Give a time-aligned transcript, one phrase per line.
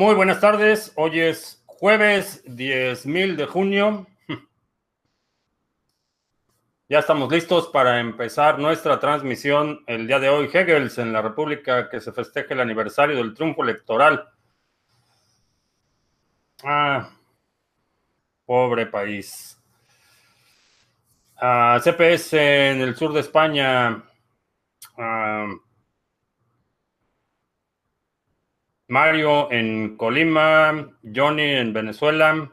[0.00, 0.94] Muy buenas tardes.
[0.96, 4.06] Hoy es jueves 10.000 de junio.
[6.88, 10.48] Ya estamos listos para empezar nuestra transmisión el día de hoy.
[10.50, 14.26] Hegels en la República que se festeja el aniversario del triunfo electoral.
[16.64, 17.10] Ah,
[18.46, 19.60] pobre país.
[21.36, 22.32] Ah, CPS
[22.70, 24.02] en el sur de España.
[24.96, 25.46] Ah,
[28.90, 32.50] Mario en Colima, Johnny en Venezuela.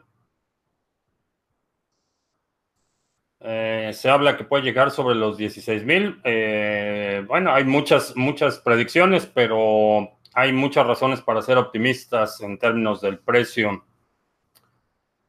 [3.40, 6.22] Eh, se habla que puede llegar sobre los 16 mil.
[6.24, 13.02] Eh, bueno, hay muchas, muchas predicciones, pero hay muchas razones para ser optimistas en términos
[13.02, 13.84] del precio.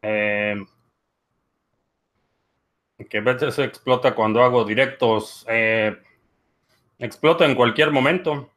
[0.02, 0.56] Eh,
[3.08, 5.46] que veces explota cuando hago directos.
[6.98, 8.50] explota en cualquier momento.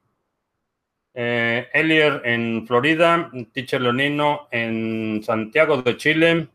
[1.14, 6.48] Eh, en Florida, Teacher Leonino en Santiago de Chile.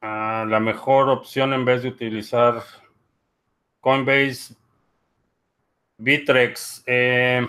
[0.00, 2.62] Ah, la mejor opción en vez de utilizar
[3.80, 4.54] Coinbase,
[5.98, 7.48] Bitrex, eh,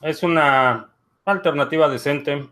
[0.00, 0.88] es una
[1.24, 2.48] alternativa decente.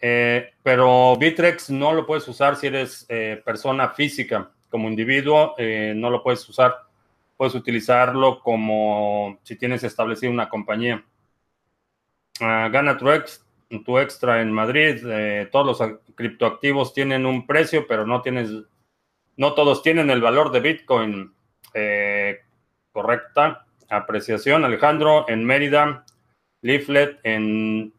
[0.00, 4.50] Eh, pero Bitrex no lo puedes usar si eres eh, persona física.
[4.68, 6.83] Como individuo, no lo puedes usar
[7.36, 11.04] puedes utilizarlo como si tienes establecido una compañía.
[12.40, 13.06] Ah, gana tu,
[13.84, 15.04] tu, extra en Madrid.
[15.06, 18.50] Eh, todos los criptoactivos tienen un precio, pero no tienes,
[19.36, 21.34] no todos tienen el valor de Bitcoin.
[21.72, 22.40] Eh,
[22.92, 24.64] correcta apreciación.
[24.64, 26.04] Alejandro en Mérida.
[26.62, 27.92] Leaflet en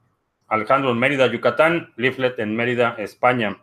[0.47, 1.93] Alejandro en Mérida, Yucatán.
[1.97, 3.57] Leaflet en Mérida, España.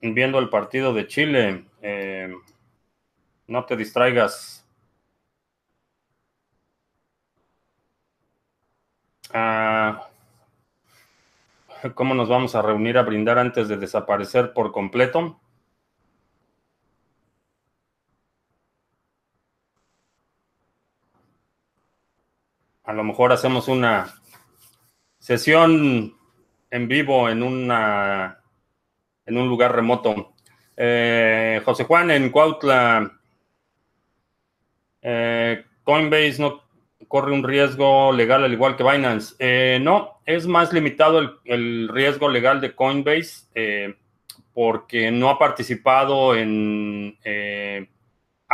[0.00, 1.64] Viendo el partido de Chile.
[1.82, 2.32] Eh,
[3.46, 4.66] no te distraigas.
[9.32, 10.08] Ah,
[11.94, 15.40] ¿Cómo nos vamos a reunir a brindar antes de desaparecer por completo?
[22.84, 24.14] A lo mejor hacemos una
[25.18, 26.16] sesión
[26.70, 28.40] en vivo en una
[29.26, 30.32] en un lugar remoto.
[30.76, 33.12] Eh, José Juan en Cuautla.
[35.02, 36.62] Eh, Coinbase no
[37.08, 39.34] corre un riesgo legal al igual que Binance.
[39.38, 43.96] Eh, no, es más limitado el, riesgo legal de Coinbase
[44.52, 47.18] porque no ha participado en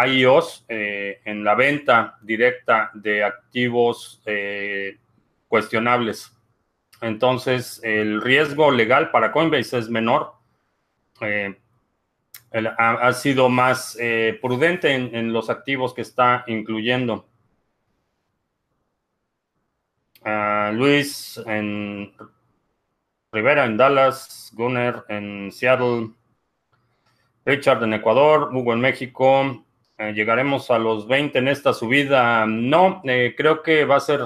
[0.04, 4.20] IOS, en la venta directa de activos
[5.46, 6.32] cuestionables.
[7.00, 10.41] Entonces, el riesgo legal para Coinbase es menor
[12.76, 17.26] ha, sido más eh, prudente en, los activos que está incluyendo.
[20.72, 22.14] Luis en
[23.32, 26.10] Rivera en Dallas, Gunner en Seattle,
[27.44, 29.64] Richard en Ecuador, Hugo en México.
[29.98, 32.46] Eh, ¿Llegaremos a los 20 en esta subida?
[32.46, 34.20] No, eh, creo que va a ser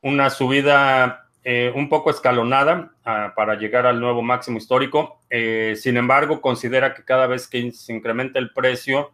[0.00, 5.20] una subida eh, un poco escalonada ah, para llegar al nuevo máximo histórico.
[5.28, 9.12] Eh, sin embargo, considera que cada vez que se incrementa el precio,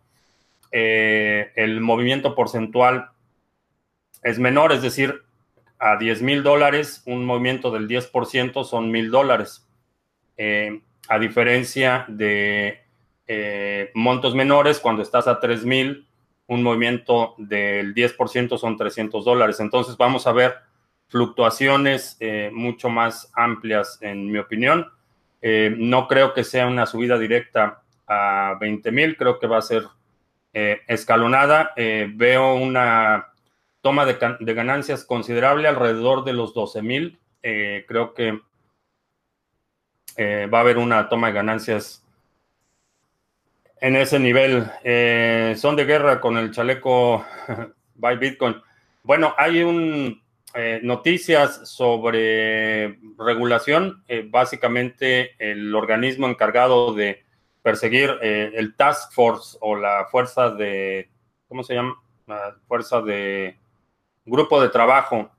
[0.70, 3.10] eh, el movimiento porcentual
[4.22, 5.22] es menor, es decir,
[5.78, 9.64] a 10 mil dólares, un movimiento del 10% son mil dólares.
[11.08, 12.82] a diferencia de
[13.94, 16.06] montos menores, cuando estás a 3 mil,
[16.46, 19.60] un movimiento del 10% son 300 dólares.
[19.60, 20.67] Entonces vamos a ver
[21.08, 24.90] fluctuaciones eh, mucho más amplias, en mi opinión.
[25.40, 29.62] Eh, no creo que sea una subida directa a 20 mil, creo que va a
[29.62, 29.84] ser
[30.52, 31.72] eh, escalonada.
[31.76, 33.28] veo una
[33.80, 37.18] toma de, de, ganancias considerable alrededor de los 12 mil.
[37.40, 38.40] creo que
[40.18, 42.04] va a haber una toma de ganancias
[43.80, 44.64] en ese nivel.
[45.56, 47.24] son de guerra con el chaleco
[47.94, 48.60] by Bitcoin.
[49.04, 50.20] Bueno, hay un
[50.60, 54.02] eh, noticias sobre regulación.
[54.08, 57.22] Eh, básicamente, el organismo encargado de
[57.62, 61.10] perseguir eh, el Task Force o la fuerza de,
[61.46, 62.02] ¿cómo se llama?
[62.26, 63.56] La fuerza de
[64.26, 65.30] grupo de trabajo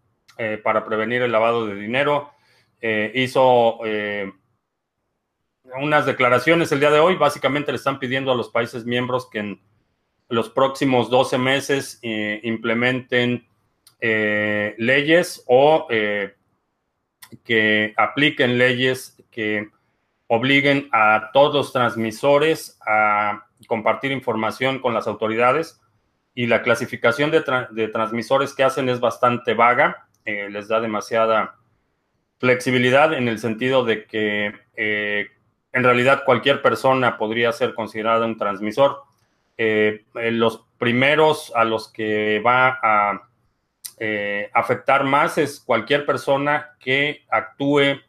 [0.63, 2.31] para prevenir el lavado de dinero,
[3.13, 3.81] hizo
[5.81, 7.17] unas declaraciones el día de hoy.
[7.17, 9.61] Básicamente le están pidiendo a los países miembros que en
[10.29, 13.48] los próximos 12 meses implementen
[14.01, 16.33] eh, leyes o eh,
[17.43, 19.69] que apliquen leyes que
[20.27, 25.81] obliguen a todos los transmisores a compartir información con las autoridades
[26.33, 31.55] y la clasificación de, transmisores que hacen es bastante vaga, eh, les da demasiada
[32.37, 35.27] flexibilidad en el sentido de que eh,
[35.73, 39.03] en realidad cualquier persona podría ser considerada un transmisor.
[39.57, 43.28] Eh, los primeros a los que va a
[44.53, 47.99] afectar más es cualquier persona que actúe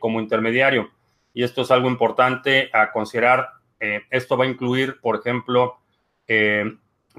[0.00, 0.90] como intermediario.
[1.32, 3.48] Y esto es algo importante a considerar.
[4.10, 5.78] esto va a incluir, por ejemplo,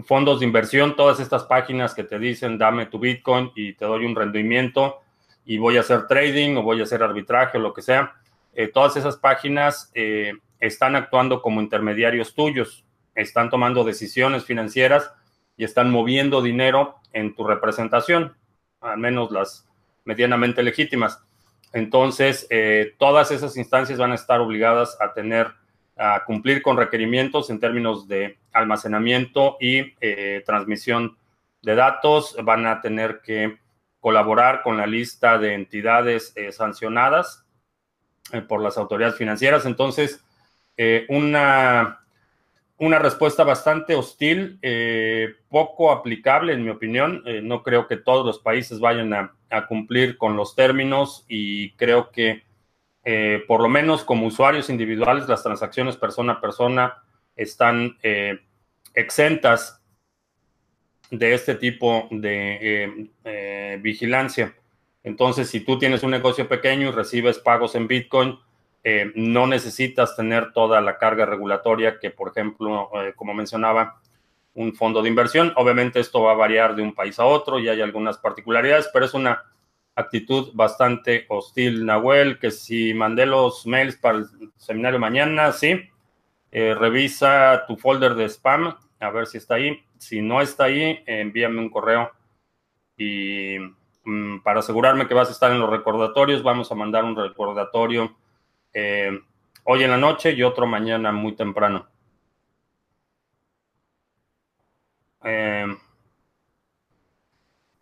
[0.04, 4.06] fondos de inversión, todas estas páginas que te dicen dame tu Bitcoin y te doy
[4.06, 5.00] un rendimiento
[5.46, 8.14] y voy a hacer trading o voy a hacer arbitraje o lo que sea,
[8.54, 12.86] eh, todas esas páginas eh, están actuando como intermediarios tuyos,
[13.16, 15.12] están tomando decisiones financieras
[15.58, 18.36] y están moviendo dinero en tu representación,
[18.82, 19.68] al menos las
[20.06, 21.22] medianamente legítimas.
[21.74, 25.52] Entonces, eh, todas esas instancias van a estar obligadas a tener
[26.02, 31.18] a cumplir con requerimientos en términos de almacenamiento y eh, transmisión
[31.62, 32.38] de datos.
[32.42, 33.58] Van a tener que
[34.00, 37.46] colaborar con la lista de entidades eh, sancionadas
[38.48, 39.66] por las autoridades financieras.
[39.66, 40.24] Entonces,
[41.10, 42.00] una,
[42.80, 44.60] una respuesta bastante hostil,
[45.50, 47.24] poco aplicable en mi opinión.
[47.44, 52.44] no creo que todos los países vayan a cumplir con los términos y creo que
[53.12, 57.04] eh, por lo menos como usuarios individuales, las transacciones persona a persona
[57.36, 58.40] están eh,
[58.94, 59.82] exentas
[61.10, 64.54] de este tipo de eh, vigilancia.
[65.04, 68.38] Entonces, si tú tienes un negocio pequeño y recibes pagos en Bitcoin,
[69.16, 74.00] no necesitas tener toda la carga regulatoria que, por ejemplo, como mencionaba,
[74.60, 75.54] un fondo de inversión.
[75.56, 79.06] Obviamente esto va a variar de un país a otro y hay algunas particularidades, pero
[79.06, 79.44] es una
[79.96, 84.26] actitud bastante hostil, Nahuel, que si mandé los mails para el
[84.58, 85.82] seminario mañana, sí.
[86.52, 89.80] Eh, revisa tu folder de spam, a ver si está ahí.
[89.98, 92.12] Si no está ahí, envíame un correo.
[92.98, 93.58] Y
[94.04, 98.18] mm, para asegurarme que vas a estar en los recordatorios, vamos a mandar un recordatorio
[98.74, 99.12] eh,
[99.64, 101.88] hoy en la noche y otro mañana muy temprano.
[105.24, 105.66] Eh,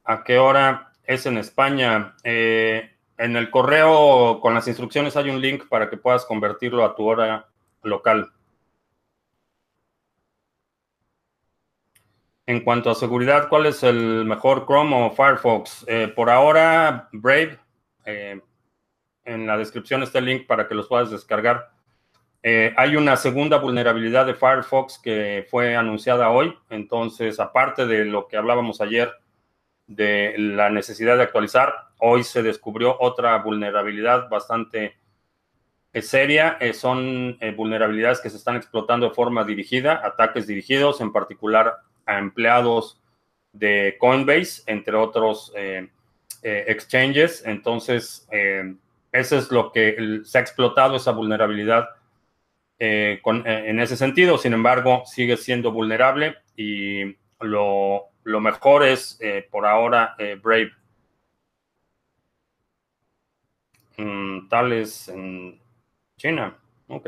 [0.03, 0.93] ¿A qué hora?
[1.03, 2.15] es en España.
[2.23, 6.95] Eh, en el correo con las instrucciones hay un link para que puedas convertirlo a
[6.95, 7.47] tu hora
[7.83, 8.31] local.
[12.45, 15.85] En cuanto a seguridad, ¿cuál es el mejor Chrome o Firefox?
[16.15, 17.59] Por ahora, Brave.
[18.05, 18.41] Eh,
[19.27, 21.69] en la descripción está el link para que los puedas descargar.
[22.43, 26.55] hay una segunda vulnerabilidad de Firefox que fue anunciada hoy.
[26.69, 29.11] Entonces, aparte de lo que hablábamos ayer,
[29.87, 31.73] de la necesidad de actualizar.
[31.99, 34.97] Hoy se descubrió otra vulnerabilidad bastante
[35.93, 36.57] eh, seria.
[36.59, 41.77] Eh, son eh, vulnerabilidades que se están explotando de forma dirigida, ataques dirigidos, en particular
[42.05, 43.01] a empleados
[43.53, 45.51] de Coinbase, entre otros
[46.43, 47.43] exchanges.
[47.45, 48.27] Entonces,
[49.11, 51.89] eso es lo que se ha explotado, esa vulnerabilidad
[52.79, 54.37] en ese sentido.
[54.37, 60.71] Sin embargo, sigue siendo vulnerable y lo mejor es eh, por ahora eh, Brave.
[63.97, 65.59] Mm, tales en
[66.17, 66.57] China.
[66.87, 67.07] Ok.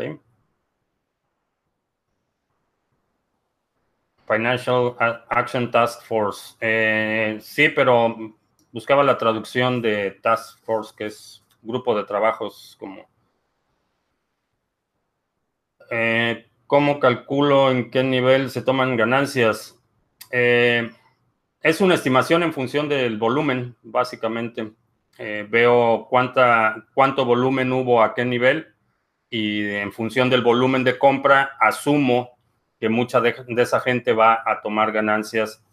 [4.27, 4.95] Financial
[5.29, 6.55] Action Task Force.
[6.61, 8.15] Eh, sí, pero
[8.71, 13.07] buscaba la traducción de Task Force, que es grupo de trabajos como...
[16.69, 19.81] ¿Cómo calculo en qué nivel se toman ganancias?
[20.31, 20.91] Eh,
[21.63, 24.73] es una estimación en función del volumen, básicamente.
[25.17, 28.67] Eh, veo cuánta, cuánto volumen hubo a qué nivel
[29.31, 32.37] y en función del volumen de compra asumo
[32.79, 35.63] que mucha de, esa gente va a tomar ganancias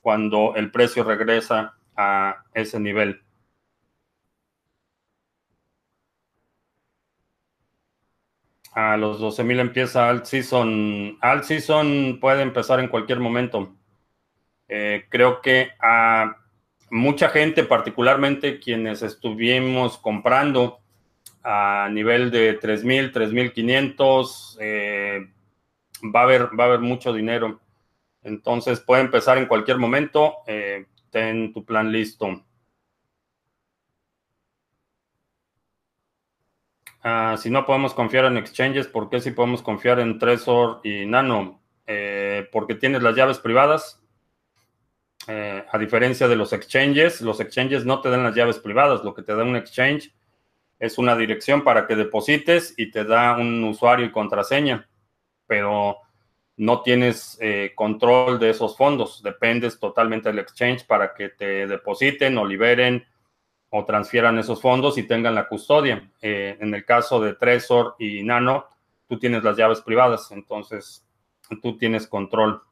[0.00, 3.22] cuando el precio regresa a ese nivel.
[8.72, 11.18] A los 12.000 empieza Alt Season.
[11.20, 13.74] Alt Season puede empezar en cualquier momento.
[14.68, 16.36] Eh, creo que a
[16.90, 20.80] mucha gente, particularmente quienes estuvimos comprando
[21.42, 25.26] a nivel de 3.000, 3.500, eh,
[26.14, 27.60] va, a haber, va a haber mucho dinero.
[28.22, 30.36] Entonces puede empezar en cualquier momento.
[30.46, 32.44] Eh, ten tu plan listo.
[37.02, 41.06] Ah, si no podemos confiar en exchanges, ¿por qué si podemos confiar en Trezor y
[41.06, 41.58] Nano?
[42.52, 44.00] porque tienes las llaves privadas.
[45.28, 49.14] Eh, a diferencia de los exchanges, los exchanges no te dan las llaves privadas, lo
[49.14, 50.12] que te da un exchange
[50.78, 54.88] es una dirección para que deposites y te da un usuario y contraseña,
[55.46, 55.98] pero
[56.56, 62.38] no tienes eh, control de esos fondos, dependes totalmente del exchange para que te depositen
[62.38, 63.04] o liberen
[63.70, 66.10] o transfieran esos fondos y tengan la custodia.
[66.20, 68.66] Eh, en el caso de Trezor y Nano,
[69.08, 71.06] tú tienes las llaves privadas, entonces
[71.62, 72.62] tú tienes control.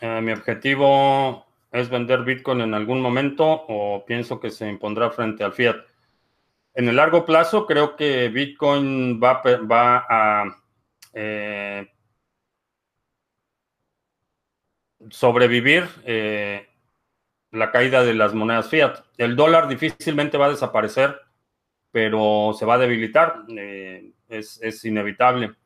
[0.00, 5.44] Eh, mi objetivo es vender Bitcoin en algún momento o pienso que se impondrá frente
[5.44, 5.89] al fiat.
[6.74, 9.42] En el largo plazo creo que Bitcoin va,
[10.08, 10.44] a
[11.12, 11.88] eh,
[15.10, 16.68] sobrevivir eh,
[17.50, 19.04] la caída de las monedas fiat.
[19.18, 21.20] El dólar difícilmente va a desaparecer,
[21.90, 23.44] pero se va a debilitar.
[24.28, 25.56] es, es inevitable.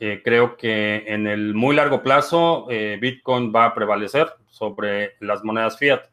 [0.00, 5.44] Eh, creo que en el muy largo plazo eh, Bitcoin va a prevalecer sobre las
[5.44, 6.11] monedas fiat.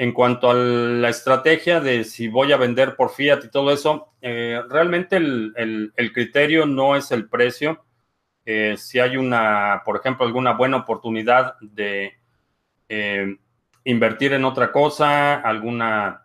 [0.00, 4.14] En cuanto a la estrategia de si voy a vender por fiat y todo eso,
[4.22, 7.84] eh, realmente el, criterio no es el precio.
[8.76, 12.18] si hay una, por ejemplo, alguna buena oportunidad de
[13.84, 16.24] invertir en otra cosa, alguna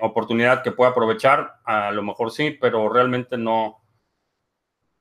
[0.00, 3.84] oportunidad que pueda aprovechar, a lo mejor sí, pero realmente no,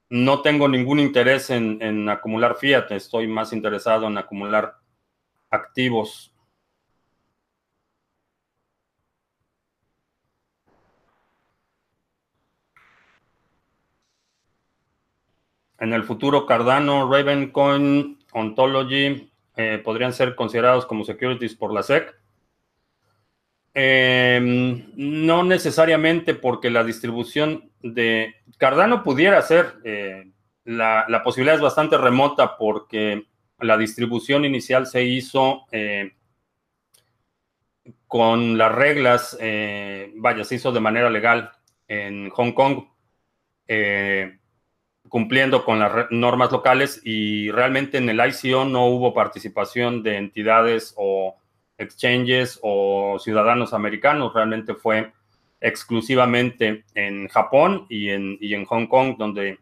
[0.09, 4.75] no tengo ningún interés en, acumular fiat, estoy más interesado en acumular
[5.49, 6.32] activos.
[15.83, 22.15] En el futuro, Cardano, Ravencoin, Ontology eh, podrían ser considerados como securities por la SEC.
[23.73, 30.31] Em, no necesariamente porque la distribución de Cardano pudiera ser, eh,
[30.63, 33.27] la, posibilidad es bastante remota porque
[33.59, 36.13] la distribución inicial se hizo eh,
[38.07, 39.37] con las reglas,
[40.15, 41.51] vaya, se hizo de manera legal
[41.89, 42.85] en Hong Kong,
[45.13, 50.95] cumpliendo con las normas locales y realmente en el ICO no hubo participación de entidades
[50.97, 51.37] o
[51.77, 55.13] exchanges o ciudadanos americanos, realmente fue
[55.61, 59.59] exclusivamente en Japón y en, en Hong Kong, donde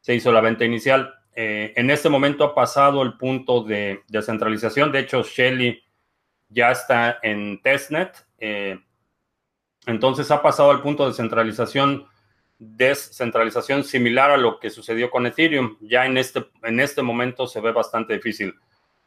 [0.00, 1.12] se hizo la venta inicial.
[1.34, 4.92] Eh, en este momento ha pasado el punto de descentralización.
[4.92, 5.78] De hecho, Shelly
[6.48, 8.16] ya está en testnet.
[8.38, 8.80] Eh,
[9.84, 12.06] entonces ha pasado al punto de centralización,
[12.58, 15.76] descentralización similar a lo que sucedió con Ethereum.
[15.80, 18.54] Ya en este, en este momento se ve bastante difícil.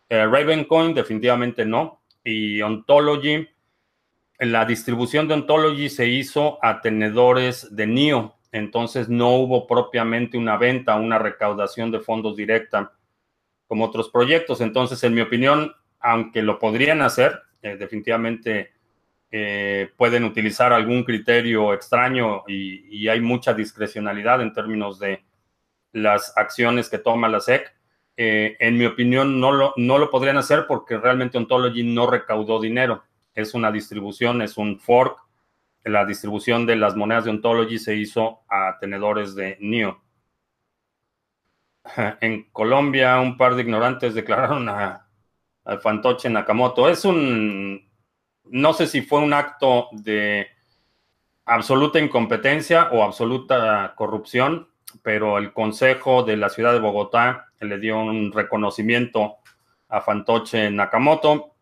[0.09, 2.01] Eh, Ravencoin definitivamente no.
[2.23, 3.47] Y Ontology
[4.39, 10.55] la distribución de Ontology se hizo a tenedores de NIO, entonces no hubo propiamente una
[10.55, 12.93] venta, una recaudación de fondos directa
[13.67, 14.61] como otros proyectos.
[14.61, 18.71] Entonces, en mi opinión, aunque lo podrían hacer, eh, definitivamente
[19.31, 25.23] eh, pueden utilizar algún criterio extraño y, hay mucha discrecionalidad en términos de
[25.93, 27.73] las acciones que toma la SEC.
[28.17, 32.59] Eh, en mi opinión, no lo, no lo podrían hacer porque realmente Ontology no recaudó
[32.59, 33.03] dinero
[33.39, 35.19] es una distribución, es un fork.
[35.83, 40.01] La distribución de las monedas de Ontology se hizo a tenedores de NIO.
[42.21, 45.07] En Colombia, un par de ignorantes declararon a,
[45.63, 46.89] al fantoche Nakamoto.
[46.89, 47.88] Es un,
[48.49, 50.47] no sé si fue un acto de
[51.45, 54.69] absoluta incompetencia o absoluta corrupción,
[55.01, 59.37] pero el Consejo de la Ciudad de Bogotá le dio un reconocimiento
[59.87, 61.55] a Fantoche Nakamoto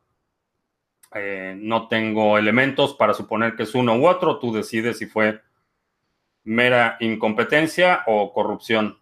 [1.13, 4.39] eh, no tengo elementos para suponer que es uno u otro.
[4.39, 5.41] Tú decides si fue
[6.44, 9.00] mera incompetencia o corrupción.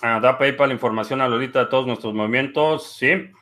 [0.00, 2.92] Ah, da PayPal información a Lolita de todos nuestros movimientos.
[2.96, 3.32] Sí.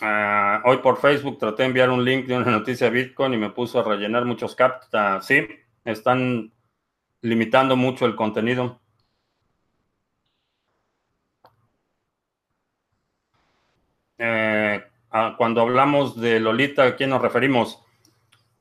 [0.00, 3.36] Ah, hoy por Facebook traté de enviar un link de una noticia de Bitcoin y
[3.36, 4.88] me puso a rellenar muchos caps.
[5.26, 5.46] sí,
[5.84, 6.52] están
[7.22, 8.80] limitando mucho el contenido.
[14.18, 17.82] Eh, ah, cuando hablamos de Lolita, ¿a quién nos referimos?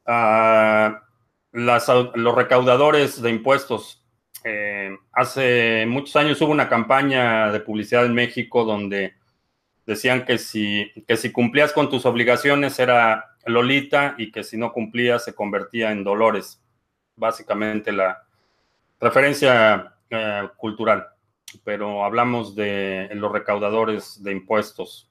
[0.06, 1.04] A
[1.52, 4.04] los recaudadores de impuestos.
[4.44, 9.16] Eh, hace muchos años hubo una campaña de publicidad en México donde
[9.88, 14.72] decían que si, que si cumplías con tus obligaciones era Lolita y que si no
[14.72, 16.62] cumplías se convertía en Dolores.
[17.16, 18.28] Básicamente la,
[19.00, 21.08] referencia eh, cultural,
[21.64, 25.10] pero hablamos de los recaudadores de impuestos.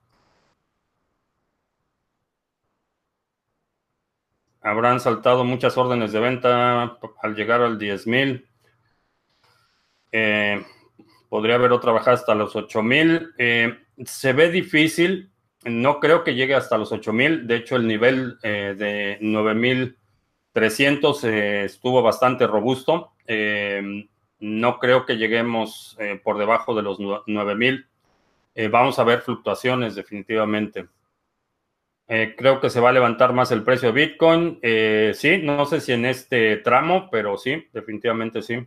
[4.61, 8.45] Habrán saltado muchas órdenes de venta al llegar al 10.000.
[10.11, 10.65] Eh,
[11.29, 13.35] podría haber otra bajada hasta los 8000.
[13.39, 15.31] Eh, se ve difícil.
[15.65, 17.47] No creo que llegue hasta los 8000.
[17.47, 23.13] De hecho, el nivel eh, de 9300 eh, estuvo bastante robusto.
[24.39, 27.87] no creo que lleguemos por debajo de los 9000.
[28.71, 30.89] vamos a ver fluctuaciones definitivamente.
[32.07, 34.61] creo que se va a levantar más el precio de Bitcoin.
[35.15, 38.67] sí, no sé si en este tramo, pero sí, definitivamente sí.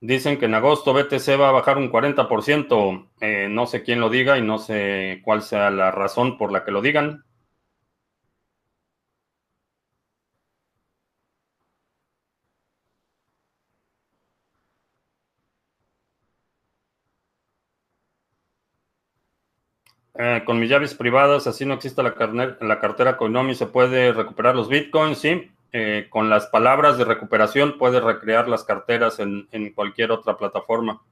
[0.00, 3.08] Dicen que en agosto BTC va a bajar un 40%.
[3.18, 6.64] Eh, no sé quién lo diga y no sé cuál sea la razón por la
[6.66, 7.24] que lo digan.
[20.14, 22.14] Eh, con mis llaves privadas, así no existe la,
[22.60, 25.50] la cartera Coinomi, se puede recuperar los bitcoins, sí.
[25.72, 31.02] Eh, con las palabras de recuperación puedes recrear las carteras en, cualquier otra plataforma.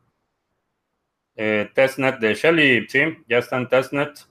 [1.36, 4.26] Eh, testnet de Shelly, sí, ya está en testnet.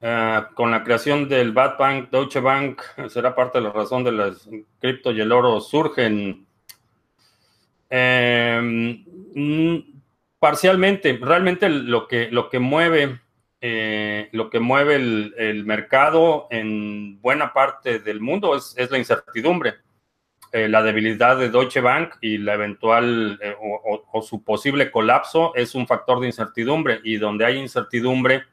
[0.00, 4.12] Eh, con la creación del Bad Bank, Deutsche Bank será parte de la razón de
[4.12, 4.48] las
[4.78, 6.46] cripto y el oro surgen.
[7.94, 9.78] Mm,
[10.38, 13.20] parcialmente, realmente lo que, lo que mueve,
[13.60, 19.74] eh, lo que mueve el, mercado en buena parte del mundo es, la incertidumbre.
[20.52, 25.74] Eh, la debilidad de Deutsche Bank y la eventual eh, o, su posible colapso es
[25.74, 28.44] un factor de incertidumbre y donde hay incertidumbre,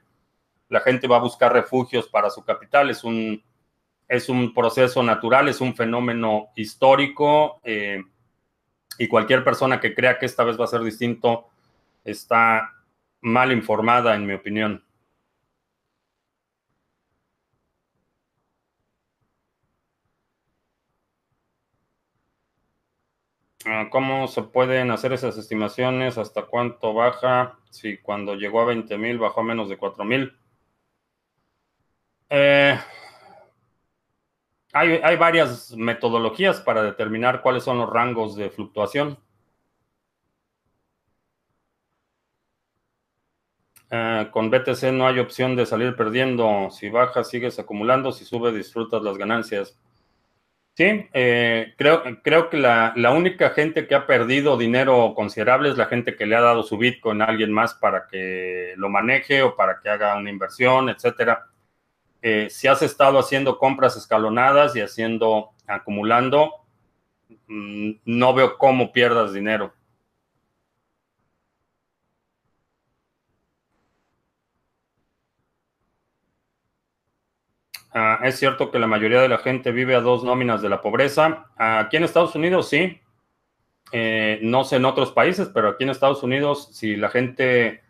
[0.69, 2.89] la gente va a buscar refugios para su capital.
[2.89, 3.43] Es un,
[4.08, 7.62] es un proceso natural, es un fenómeno histórico
[8.97, 11.49] y cualquier persona que crea que esta vez va a ser distinto
[12.04, 12.73] está
[13.21, 14.84] mal informada, en mi opinión.
[23.65, 26.17] Ah, ¿Cómo se pueden hacer esas estimaciones?
[26.17, 27.58] ¿Hasta cuánto baja?
[27.69, 30.36] Si cuando llegó a 20 mil bajó a menos de 4 mil.
[32.30, 32.80] Eh,
[34.73, 39.17] hay, varias metodologías para determinar cuáles son los rangos de fluctuación.
[43.89, 46.69] Eh, con BTC no hay opción de salir perdiendo.
[46.71, 48.12] Si baja, sigues acumulando.
[48.12, 49.77] Si sube, disfrutas las ganancias.
[50.73, 55.77] Sí, eh, creo, creo que la, la, única gente que ha perdido dinero considerable es
[55.77, 59.43] la gente que le ha dado su Bitcoin a alguien más para que lo maneje
[59.43, 61.51] o para que haga una inversión, etcétera.
[62.21, 66.51] Eh, si has estado haciendo compras escalonadas y haciendo, acumulando,
[67.47, 69.73] mm, no veo cómo pierdas dinero.
[77.93, 80.81] Ah, es cierto que la mayoría de la gente vive a dos nóminas de la
[80.81, 81.47] pobreza.
[81.57, 83.01] Aquí en Estados Unidos sí.
[83.91, 87.81] Eh, no sé en otros países, pero aquí en Estados Unidos, si la gente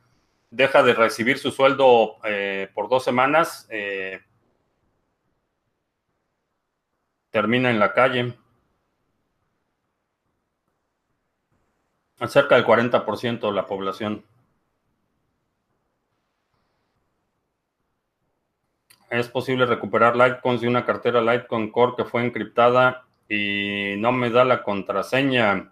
[0.52, 4.22] deja de recibir su sueldo eh, por dos semanas, eh,
[7.32, 8.34] termina en la calle.
[12.28, 14.24] Cerca del 40% de la población.
[19.10, 24.30] Es posible recuperar Litecoin de una cartera Litecoin Core que fue encriptada y no me
[24.30, 25.72] da la contraseña.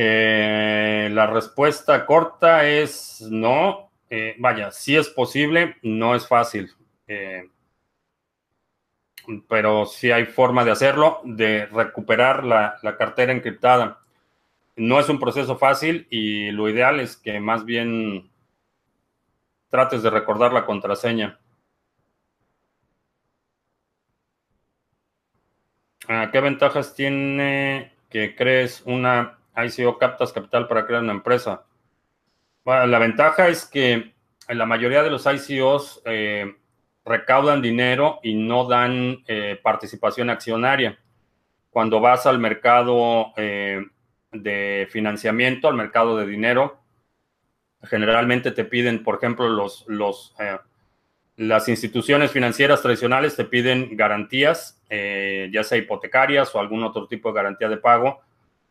[0.00, 3.90] Eh, la respuesta corta es no.
[4.08, 6.72] Eh, vaya, sí es posible, no es fácil.
[7.08, 7.50] Eh,
[9.48, 13.98] pero sí hay forma de hacerlo, de recuperar la, cartera encriptada.
[14.76, 18.30] No es un proceso fácil y lo ideal es que más bien
[19.68, 21.40] trates de recordar la contraseña.
[26.06, 31.64] Ah, ¿Qué ventajas tiene que crees una ICO captas capital para crear una empresa?
[32.64, 34.12] la ventaja es que
[34.48, 36.54] la mayoría de los ICOs eh,
[37.04, 40.98] recaudan dinero y no dan eh, participación accionaria.
[41.70, 43.86] Cuando vas al mercado eh,
[44.32, 46.80] de financiamiento, al mercado de dinero,
[47.84, 49.86] generalmente te piden, por ejemplo, los,
[51.36, 57.36] las instituciones financieras tradicionales te piden garantías, ya sea hipotecarias o algún otro tipo de
[57.36, 58.20] garantía de pago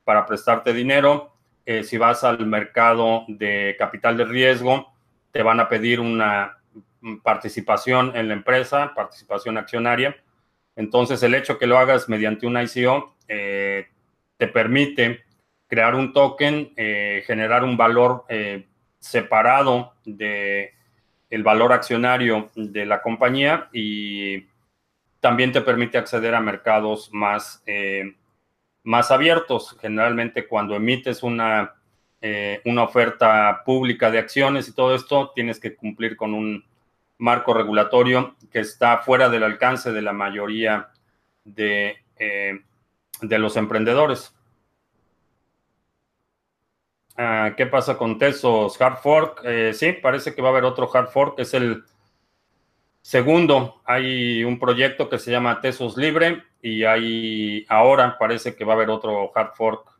[0.07, 1.33] para prestarte dinero.
[1.65, 4.93] eh, si vas al mercado de capital de riesgo,
[5.33, 6.59] te van a pedir una
[7.23, 10.15] participación en la empresa, participación accionaria.
[10.77, 13.87] Entonces, el hecho que lo hagas mediante un ICO eh,
[14.37, 15.25] te permite
[15.67, 18.23] crear un token, eh, generar un valor
[18.99, 20.73] separado de
[21.43, 24.45] valor accionario de la compañía y
[25.19, 27.61] también te permite acceder a mercados más,
[28.87, 29.77] más abiertos.
[29.81, 31.75] Generalmente cuando emites una,
[32.21, 36.63] eh, una oferta pública de acciones y todo esto, tienes que cumplir con un
[37.17, 40.89] marco regulatorio que está fuera del alcance de la mayoría
[41.43, 42.61] de, eh,
[43.21, 44.33] de los emprendedores.
[47.17, 48.79] Ah, ¿Qué pasa con Tesos?
[48.79, 49.41] Hard fork.
[49.43, 51.39] Eh, sí, parece que va a haber otro hard fork.
[51.39, 51.83] Es el
[53.01, 53.81] segundo.
[53.83, 58.75] Hay un proyecto que se llama Tesos Libre y hay ahora parece que va a
[58.75, 59.97] haber otro hard fork.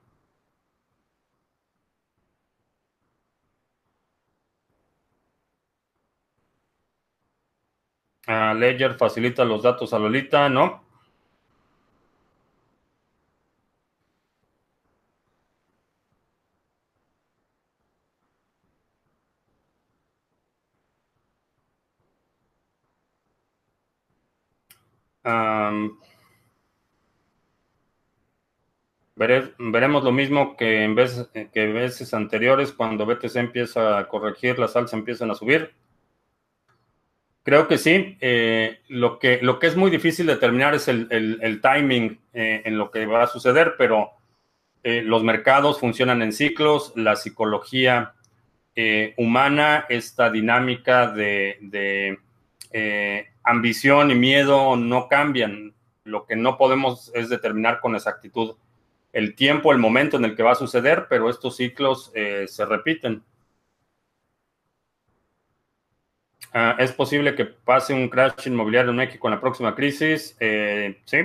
[8.27, 10.84] Ah, Ledger facilita los datos a Lolita, ¿no?
[29.17, 34.75] Veremos lo mismo que en veces, que veces anteriores cuando BTC empieza a corregir, las
[34.75, 35.73] alzas empiezan a subir.
[37.43, 38.17] Creo que sí.
[38.19, 42.91] Eh, lo, que, lo que es muy difícil determinar es el, timing eh, en lo
[42.91, 44.12] que va a suceder, pero
[44.84, 48.13] eh, los mercados funcionan en ciclos, la psicología
[49.15, 52.19] humana, esta dinámica de, de
[53.43, 55.73] ambición y miedo no cambian.
[56.03, 58.56] Lo que no podemos es determinar con exactitud
[59.13, 62.65] el tiempo, el momento en el que va a suceder, pero estos ciclos eh, se
[62.65, 63.23] repiten.
[66.53, 70.35] Ah, ¿Es posible que pase un crash inmobiliario en México en la próxima crisis?
[70.39, 71.17] Eh, sí.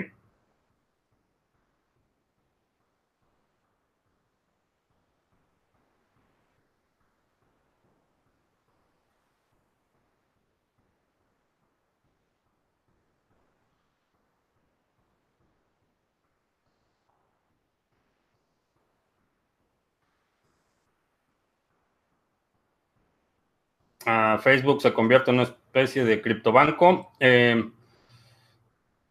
[24.43, 27.13] Facebook se convierte en una especie de criptobanco.
[27.21, 27.65] Eh,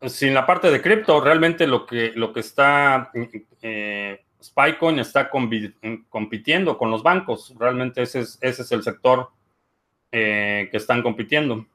[0.07, 3.11] sin la parte de cripto, realmente lo que, lo que está,
[3.61, 7.53] eh, Spycoin está compitiendo con los bancos.
[7.59, 9.29] Realmente ese es, ese es el sector
[10.11, 11.65] eh, que están compitiendo.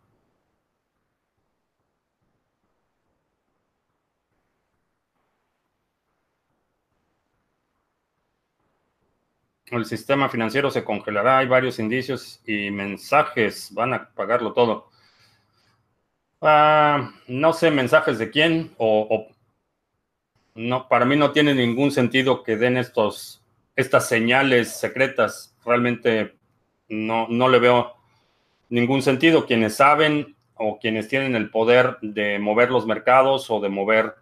[9.71, 14.91] El sistema financiero se congelará, hay varios indicios y mensajes, van a pagarlo todo.
[16.41, 19.29] Ah, no sé mensajes de quién o,
[20.55, 23.43] no, para mí no tiene ningún sentido que den estos,
[23.75, 25.55] estas señales secretas.
[25.65, 26.37] Realmente
[26.89, 27.95] no, no le veo
[28.71, 29.47] ningún sentido.
[29.47, 34.15] Quienes saben o quienes tienen el poder de mover los mercados o de mover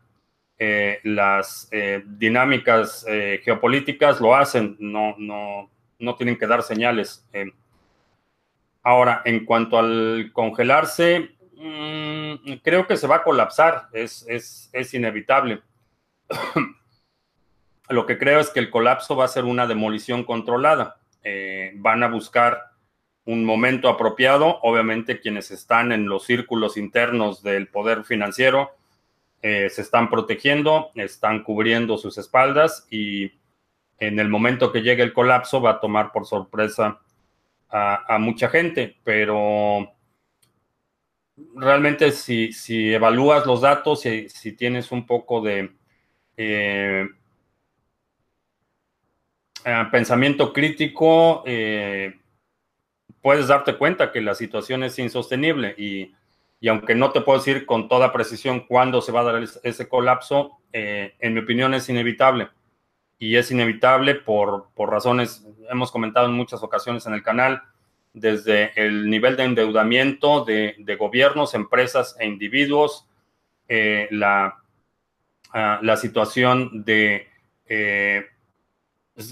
[0.66, 7.28] eh, las eh, dinámicas eh, geopolíticas lo hacen, no, no, no tienen que dar señales.
[8.82, 14.94] ahora, en cuanto al congelarse, mm, creo que se va a colapsar, es, es, es
[14.94, 15.60] inevitable.
[17.90, 20.96] lo que creo es que el colapso va a ser una demolición controlada.
[21.76, 22.72] van a buscar
[23.26, 28.70] un momento apropiado, obviamente quienes están en los círculos internos del poder financiero,
[29.46, 33.30] eh, se están protegiendo, están cubriendo sus espaldas y
[33.98, 37.02] en el momento que llegue el colapso va a tomar por sorpresa
[37.68, 39.92] a, mucha gente, pero
[41.56, 42.54] realmente si,
[42.94, 45.74] evalúas los datos y si tienes un poco de
[46.38, 47.06] eh,
[49.66, 51.44] eh, pensamiento crítico,
[53.20, 56.14] puedes darte cuenta que la situación es insostenible y
[56.64, 59.86] y aunque no te puedo decir con toda precisión cuándo se va a dar ese
[59.86, 62.48] colapso, eh, en mi opinión es inevitable.
[63.18, 67.60] Y es inevitable por, razones, hemos comentado en muchas ocasiones en el canal,
[68.14, 73.10] desde el nivel de endeudamiento de, gobiernos, empresas e individuos,
[73.68, 74.56] eh, la,
[75.52, 77.28] ah, la, situación de
[77.66, 78.24] eh,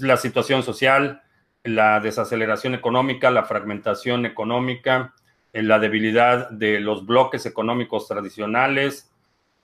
[0.01, 1.23] la situación social,
[1.63, 5.15] la desaceleración económica, la fragmentación económica,
[5.53, 9.11] en la debilidad de los bloques económicos tradicionales.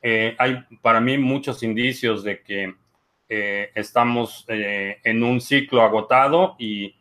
[0.01, 2.75] Eh, hay para mí muchos indicios de que
[3.27, 6.95] eh, estamos eh, en un ciclo agotado y,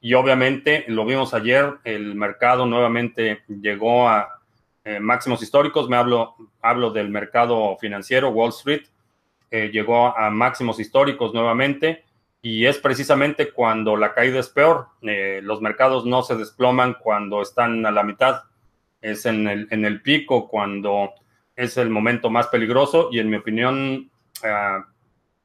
[0.00, 4.32] y, obviamente lo vimos ayer, el mercado nuevamente llegó a
[5.00, 8.84] máximos históricos, me hablo, hablo del mercado financiero, Wall Street,
[9.50, 12.05] llegó a máximos históricos nuevamente
[12.42, 17.84] y es precisamente cuando la caída es peor, los mercados no se desploman cuando están
[17.86, 18.42] a la mitad,
[19.00, 21.12] es en el, en el pico cuando
[21.56, 24.10] es el momento más peligroso y en mi opinión
[24.44, 24.86] ah,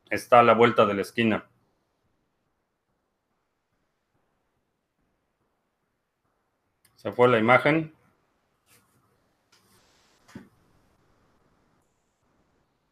[0.10, 1.46] está a la vuelta de la esquina.
[6.98, 7.96] Se fue la imagen.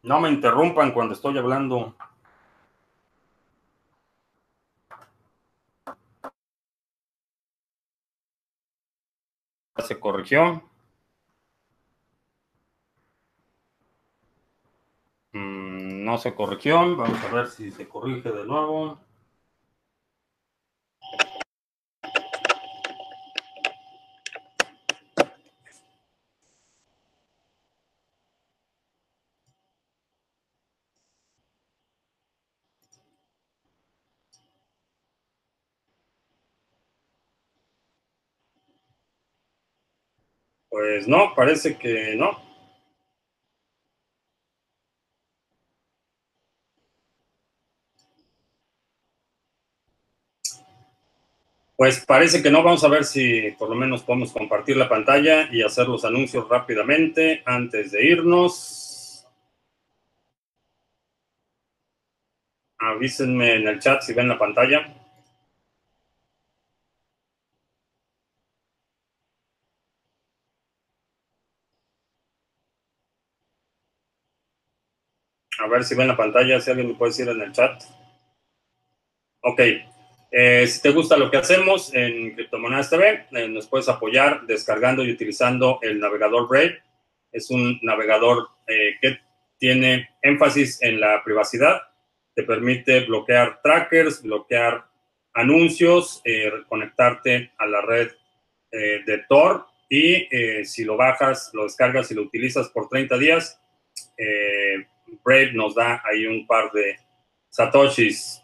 [0.02, 1.94] No me interrumpan cuando estoy hablando.
[9.80, 10.62] Se corrigió.
[15.32, 16.96] Mm, no se corrigió.
[16.96, 18.98] Vamos a ver si se corrige de nuevo.
[40.80, 42.40] Pues no, parece que no.
[51.76, 52.62] Pues parece que no.
[52.62, 56.48] Vamos a ver si por lo menos podemos compartir la pantalla y hacer los anuncios
[56.48, 59.26] rápidamente antes de irnos.
[62.78, 64.99] Avísenme en el chat si ven la pantalla.
[75.70, 77.82] Ver si ven la pantalla, si alguien me puede decir en el chat.
[79.42, 79.60] Ok.
[80.32, 85.02] Eh, si te gusta lo que hacemos en Criptomonedas TV, eh, nos puedes apoyar descargando
[85.02, 86.82] y utilizando el navegador Brave.
[87.32, 89.18] Es un navegador eh, que
[89.58, 91.80] tiene énfasis en la privacidad.
[92.34, 94.84] Te permite bloquear trackers, bloquear
[95.34, 96.22] anuncios,
[96.68, 98.10] conectarte a la red
[98.72, 100.26] de Tor y
[100.64, 103.60] si lo bajas, lo descargas y lo utilizas por 30 días,
[105.24, 106.96] Brave nos da ahí un par de
[107.48, 108.40] satoshis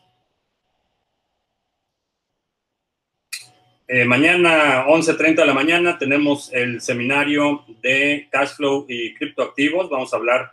[3.88, 9.88] Eh, mañana, 11.30 de la mañana, tenemos el seminario de cash flow y criptoactivos.
[9.88, 10.52] Vamos a hablar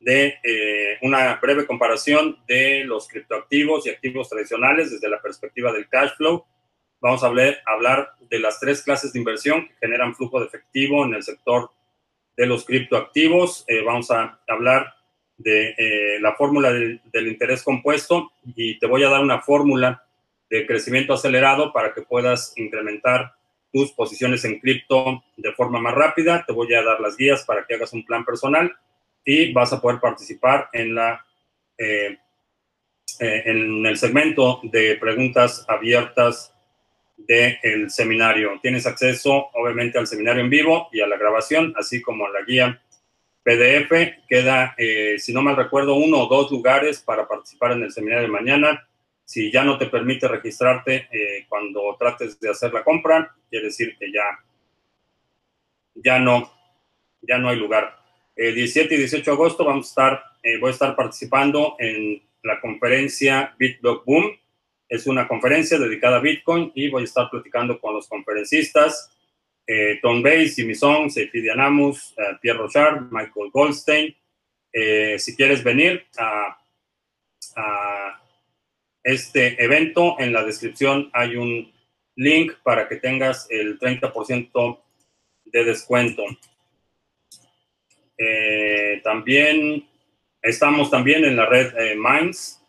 [0.00, 5.88] de eh, una breve comparación de los criptoactivos y activos tradicionales desde la perspectiva del
[5.88, 6.44] cash flow.
[7.00, 11.04] Vamos a hablar, hablar de las tres clases de inversión que generan flujo de efectivo
[11.04, 11.70] en el sector
[12.36, 13.64] de los criptoactivos.
[13.68, 14.92] Eh, vamos a hablar
[15.42, 20.04] de la fórmula del, interés compuesto y te voy a dar una fórmula
[20.50, 23.34] de crecimiento acelerado para que puedas incrementar
[23.72, 26.44] tus posiciones en cripto de forma más rápida.
[26.46, 28.74] Te voy a dar las guías para que hagas un plan personal
[29.24, 31.24] y vas a poder participar en la
[31.78, 32.18] eh,
[33.20, 36.52] eh, en el segmento de preguntas abiertas
[37.16, 38.58] del seminario.
[38.60, 42.42] Tienes acceso, obviamente, al seminario en vivo y a la grabación, así como a la
[42.42, 42.82] guía
[43.42, 44.22] PDF.
[44.28, 48.26] Queda, eh, si no mal recuerdo, uno o dos lugares para participar en el seminario
[48.26, 48.88] de mañana.
[49.24, 53.96] Si ya no te permite registrarte eh, cuando trates de hacer la compra, quiere decir
[53.98, 54.24] que ya,
[55.94, 56.52] ya, no,
[57.22, 57.98] ya no hay lugar.
[58.36, 62.22] El 17 y 18 de agosto vamos a estar, eh, voy a estar participando en
[62.42, 64.38] la conferencia BitBlock Boom.
[64.88, 69.10] Es una conferencia dedicada a Bitcoin y voy a estar platicando con los conferencistas
[69.66, 71.54] eh, Tom Bates, Jimmy Song, Seifi eh,
[72.40, 74.14] Pierre Rochard, Michael Goldstein.
[75.18, 76.56] si quieres venir a,
[77.56, 78.22] a,
[79.02, 80.16] este evento.
[80.18, 81.72] En la descripción hay un
[82.16, 84.80] link para que tengas el 30%
[85.46, 86.24] de descuento.
[88.18, 89.88] Eh, también
[90.40, 92.62] estamos también en la red eh, Minds,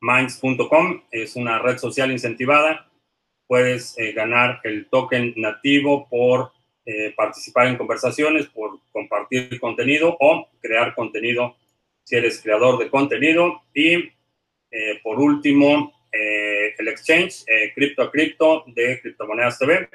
[0.00, 2.90] minds.com, es una red social incentivada.
[3.46, 6.52] Puedes eh, ganar el token nativo por
[7.16, 11.56] participar en conversaciones, por compartir contenido o crear contenido
[12.06, 13.62] si eres creador de contenido.
[13.74, 14.12] Y
[14.70, 19.88] eh, por último, eh, el exchange, eh, cripto a cripto de Criptomonedas TV.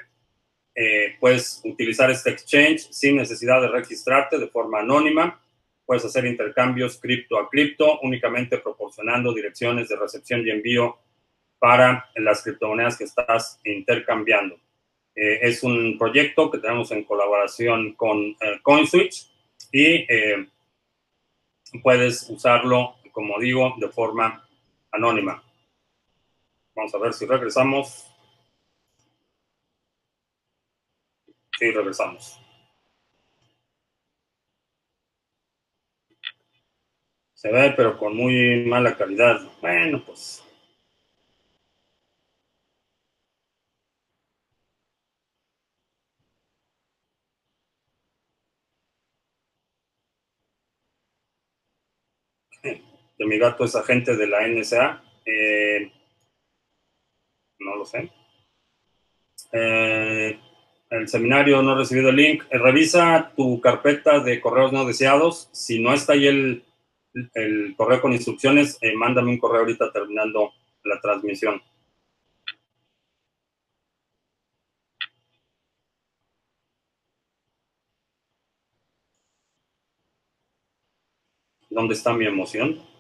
[1.19, 5.39] puedes utilizar este exchange sin necesidad de registrarte de forma anónima.
[5.85, 10.97] Puedes hacer intercambios cripto a cripto únicamente proporcionando direcciones de recepción y envío
[11.61, 14.57] para las criptomonedas que estás intercambiando.
[15.13, 19.29] es un proyecto que tenemos en colaboración con CoinSwitch
[19.71, 20.07] y
[21.83, 24.47] puedes usarlo como digo, de forma
[24.91, 25.43] anónima.
[26.75, 28.07] Vamos a ver si regresamos.
[31.57, 32.39] Sí, regresamos.
[37.33, 39.41] Se ve, pero con muy mala calidad.
[39.61, 40.43] Bueno, pues
[53.21, 55.03] de mi gato es agente de la NSA.
[55.23, 55.91] Eh,
[57.59, 58.11] no lo sé.
[59.51, 60.39] Eh,
[60.89, 62.45] el seminario no ha recibido el link.
[62.49, 65.49] Eh, revisa tu carpeta de correos no deseados.
[65.51, 66.65] Si no está ahí el,
[67.35, 70.53] el correo con instrucciones, mándame un correo ahorita terminando
[70.83, 71.61] la transmisión.
[81.69, 82.90] ¿Dónde está mi emoción?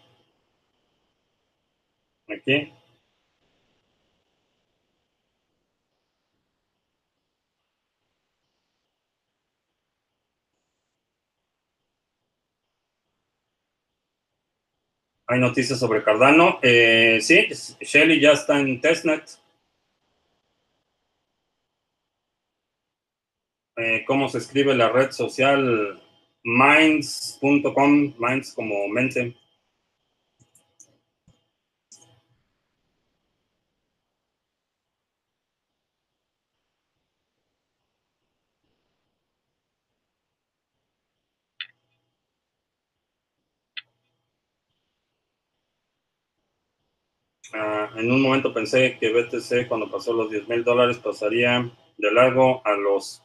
[15.27, 16.59] Hay noticias sobre Cardano.
[16.61, 17.47] Eh, sí,
[17.79, 19.23] Shelly ya está en testnet.
[23.77, 26.01] Eh, ¿Cómo se escribe la red social?
[26.43, 29.35] Minds.com, Minds como mente.
[47.53, 52.11] Ah, en un momento pensé que BTC cuando pasó los 10 mil dólares pasaría de
[52.11, 53.23] largo a los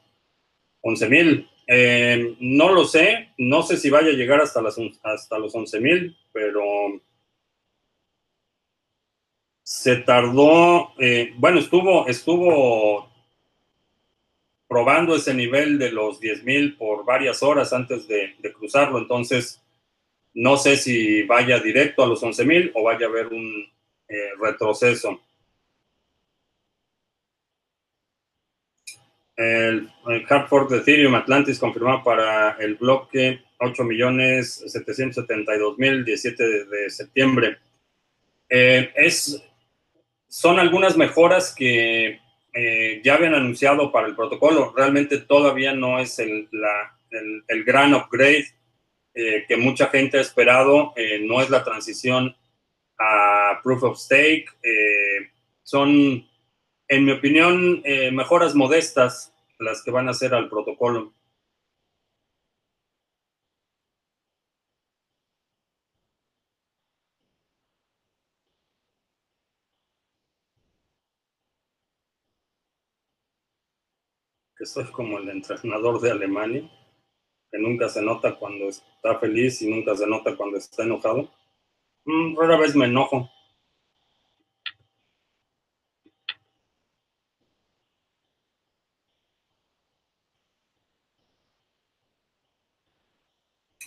[0.82, 1.50] 11 mil.
[1.66, 5.80] Eh, no lo sé, no sé si vaya a llegar hasta, las, hasta los 11
[5.80, 6.62] mil, pero
[9.62, 13.10] se tardó, eh, bueno, estuvo, estuvo
[14.68, 19.60] probando ese nivel de los 10 mil por varias horas antes de, de, cruzarlo, entonces
[20.34, 23.66] no sé si vaya directo a los 11 mil o vaya a haber un,
[24.08, 25.20] eh, retroceso.
[29.34, 29.90] El,
[30.28, 37.58] hard fork de Ethereum Atlantis confirmado para el bloque 8.772.017 de, de septiembre.
[38.48, 39.42] Eh, es,
[40.28, 42.20] son algunas mejoras que
[42.54, 44.72] eh, ya habían anunciado para el protocolo.
[44.74, 46.48] Realmente todavía no es el,
[47.10, 48.46] el, gran upgrade
[49.48, 50.94] que mucha gente ha esperado.
[51.22, 52.36] no es la transición
[52.98, 54.46] a Proof of Stake.
[54.62, 55.30] Eh,
[55.62, 56.26] son,
[56.88, 61.12] en mi opinión, eh, mejoras modestas las que van a hacer al protocolo.
[74.56, 76.70] que soy como el entrenador de Alemania,
[77.50, 81.30] que nunca se nota cuando está feliz y nunca se nota cuando está enojado.
[82.06, 83.30] Mm, rara vez me enojo.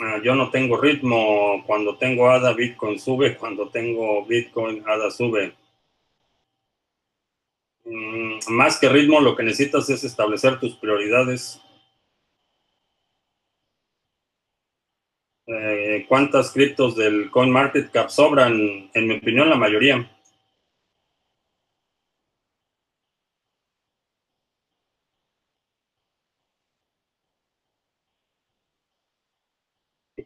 [0.02, 1.64] Ah, yo no tengo ritmo.
[1.66, 3.38] Cuando tengo ADA, Bitcoin sube.
[3.38, 5.56] Cuando tengo Bitcoin, ADA sube.
[7.86, 11.62] Mm, más que ritmo, lo que necesitas es establecer tus prioridades.
[15.52, 18.54] Eh, ¿Cuántas criptos del CoinMarketCap sobran?
[18.94, 20.08] En mi opinión, la mayoría.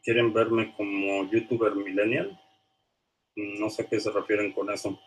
[0.04, 2.38] ¿Quieren verme como youtuber millennial?
[3.36, 5.00] No sé a qué se refieren con eso.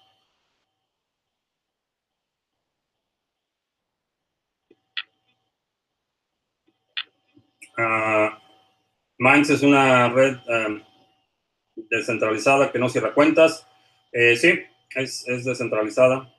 [7.79, 8.26] Ah,
[9.19, 10.83] Minds es una red em,
[11.75, 13.67] descentralizada que no cierra cuentas.
[14.13, 14.61] Eh, sí,
[14.95, 16.33] es, descentralizada.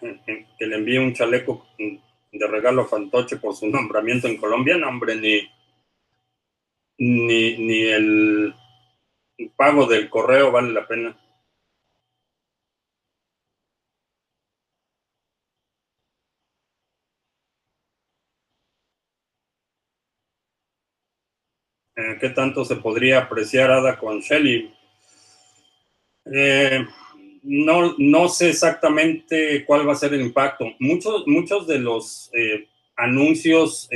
[0.58, 4.76] Que le envíe un chaleco de regalo Fantoche por su nombramiento en Colombia.
[4.76, 5.40] No, hombre, ni,
[6.98, 8.54] ni, ni el
[9.56, 11.16] pago del correo vale la pena.
[22.18, 24.72] ¿Qué tanto se podría apreciar Ada con Shelly?
[26.32, 26.84] Eh,
[27.42, 30.66] no, no sé exactamente cuál va a ser el impacto.
[30.78, 32.66] Muchos, muchos de los eh,
[32.96, 33.88] anuncios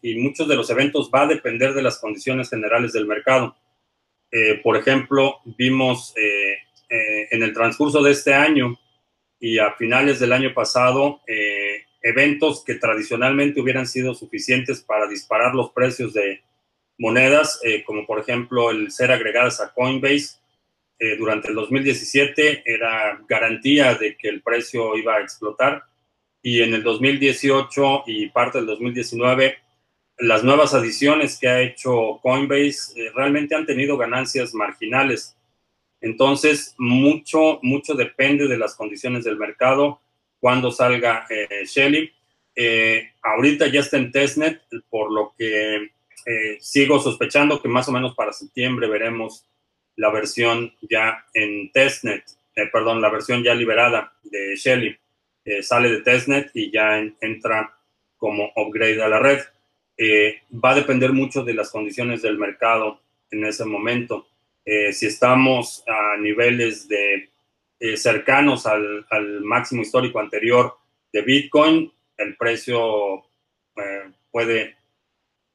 [0.00, 3.54] y muchos de los eventos va a depender de las condiciones generales del mercado.
[4.62, 8.78] por ejemplo, vimos en el transcurso de este año
[9.38, 11.20] y a finales del año pasado
[12.02, 16.42] eventos que tradicionalmente hubieran sido suficientes para disparar los precios de
[16.98, 20.36] monedas, eh, como por ejemplo el ser agregadas a Coinbase.
[21.00, 25.84] Eh, durante el 2017 era garantía de que el precio iba a explotar
[26.42, 29.58] y en el 2018 y parte del 2019
[30.18, 35.36] las nuevas adiciones que ha hecho Coinbase eh, realmente han tenido ganancias marginales.
[36.00, 40.00] Entonces, mucho, mucho depende de las condiciones del mercado
[40.40, 41.26] cuando salga
[41.64, 42.12] Shelly.
[43.22, 45.90] Ahorita ya está en testnet, por lo que
[46.28, 49.46] eh, sigo sospechando que más o menos para septiembre veremos
[49.96, 52.24] la versión ya en testnet,
[52.72, 54.96] perdón, la versión ya liberada de Shelly.
[55.62, 57.74] sale de testnet y ya entra
[58.16, 59.40] como upgrade a la red.
[60.52, 63.00] va a depender mucho de las condiciones del mercado
[63.30, 64.28] en ese momento.
[64.92, 67.28] si estamos a niveles de
[67.80, 69.06] eh, cercanos al,
[69.42, 70.76] máximo histórico anterior
[71.12, 73.18] de Bitcoin, el precio
[73.76, 74.77] eh, puede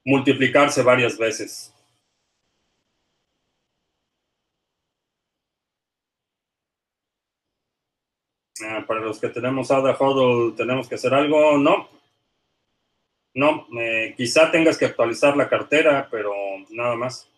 [0.05, 1.73] multiplicarse varias veces.
[8.61, 11.57] Ah, para los que tenemos ADA HODL, ¿tenemos que hacer algo?
[11.57, 11.89] No.
[13.35, 16.31] No, eh, quizá tengas que actualizar la cartera, pero
[16.69, 17.29] nada más.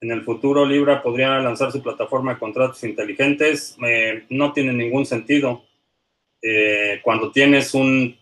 [0.00, 3.76] En el futuro, Libra podría lanzar su plataforma de contratos inteligentes.
[3.86, 5.64] Eh, no tiene ningún sentido.
[6.42, 8.16] Eh, cuando tienes un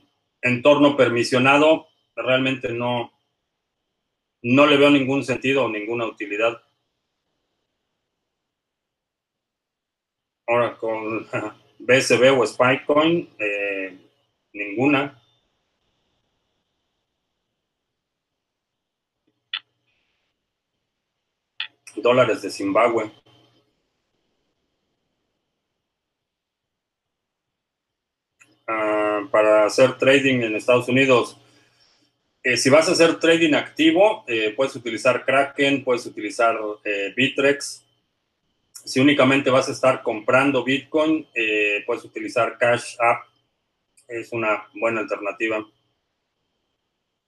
[0.45, 3.13] entorno permisionado, realmente no,
[4.43, 6.63] no le veo ningún sentido o ninguna utilidad.
[10.47, 11.27] Ahora con
[11.79, 13.99] BSB o Spikecoin, eh,
[14.53, 15.21] ninguna.
[21.97, 23.24] dólares de Zimbabue.
[28.67, 31.39] Ah, para hacer trading en Estados Unidos.
[32.43, 37.85] Eh, si vas a hacer trading activo, eh, puedes utilizar Kraken, puedes utilizar eh, Bitrex.
[38.85, 41.27] Si únicamente vas a estar comprando Bitcoin,
[41.87, 43.25] puedes utilizar Cash App.
[44.07, 45.65] Es una buena alternativa.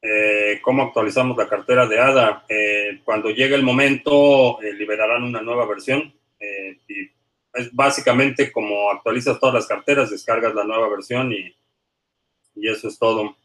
[0.09, 2.45] Eh, cómo actualizamos la cartera de ADA.
[2.49, 6.13] Eh, cuando llegue el momento, eh, liberarán una nueva versión.
[6.89, 7.11] y
[7.57, 11.55] es básicamente como actualizas todas las carteras, descargas la nueva versión y,
[12.55, 13.37] y eso es todo.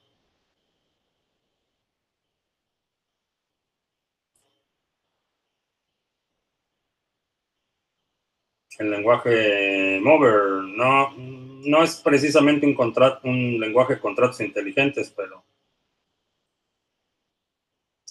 [8.79, 15.43] El lenguaje Mover no, no es precisamente un, contrato, un lenguaje de contratos inteligentes, pero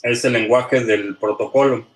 [0.03, 1.86] es el lenguaje del protocolo.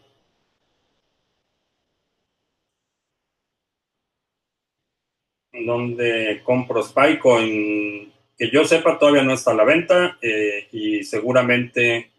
[5.54, 12.10] Donde compro Spycoin, que yo sepa todavía no está a la venta eh, y seguramente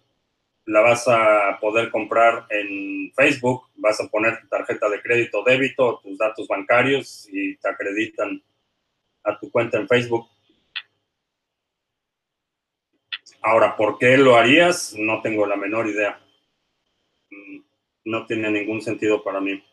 [0.65, 5.99] la vas a poder comprar en Facebook, vas a poner tu tarjeta de crédito débito,
[6.01, 8.41] tus datos bancarios y te acreditan
[9.23, 10.27] a tu cuenta en Facebook.
[13.41, 14.95] Ahora, ¿por qué lo harías?
[14.97, 16.19] No tengo la menor idea.
[17.29, 17.59] Mm,
[18.05, 19.63] no tiene ningún sentido para mí.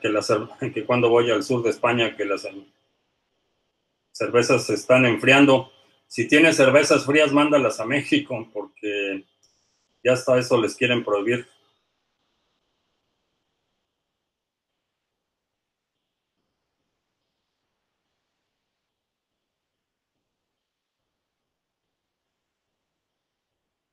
[0.00, 2.46] Que, que cuando voy al sur de España, que las
[4.12, 5.70] cervezas se están enfriando.
[6.06, 9.24] Si tienes cervezas frías, mándalas a México, porque
[10.02, 11.46] ya hasta eso les quieren prohibir.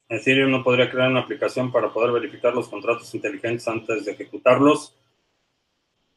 [0.10, 4.94] Ethereum no podría crear una aplicación para poder verificar los contratos inteligentes antes de ejecutarlos.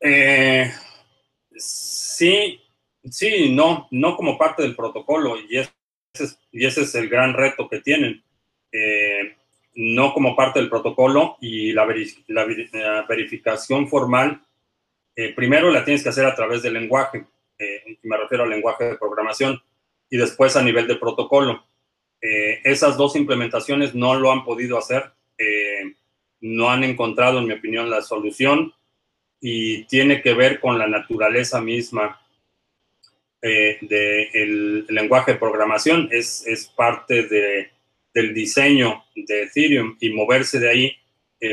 [0.07, 0.70] Eh,
[1.57, 2.61] sí,
[3.11, 8.22] sí, no, no como parte del protocolo y ese es, el gran reto que tienen.
[8.70, 9.34] Eh,
[9.76, 11.86] no como parte del protocolo y la,
[13.09, 14.44] verificación formal,
[15.16, 17.26] eh, primero la tienes que hacer a través del lenguaje,
[18.02, 19.61] me refiero al lenguaje de programación,
[20.11, 21.66] y después a nivel de protocolo.
[22.20, 25.12] Esas dos implementaciones no lo han podido hacer,
[26.40, 28.72] no han encontrado, en mi opinión, la solución
[29.47, 32.18] y tiene que ver con la naturaleza misma
[33.42, 36.09] eh, del lenguaje de programación.
[36.11, 37.68] Es, es parte de,
[38.14, 40.97] del diseño de Ethereum y moverse de ahí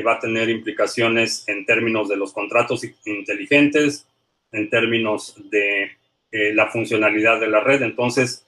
[0.08, 4.08] va a tener implicaciones en términos de los contratos inteligentes,
[4.54, 5.92] en términos de
[6.32, 7.82] la funcionalidad de la red.
[7.82, 8.48] Entonces,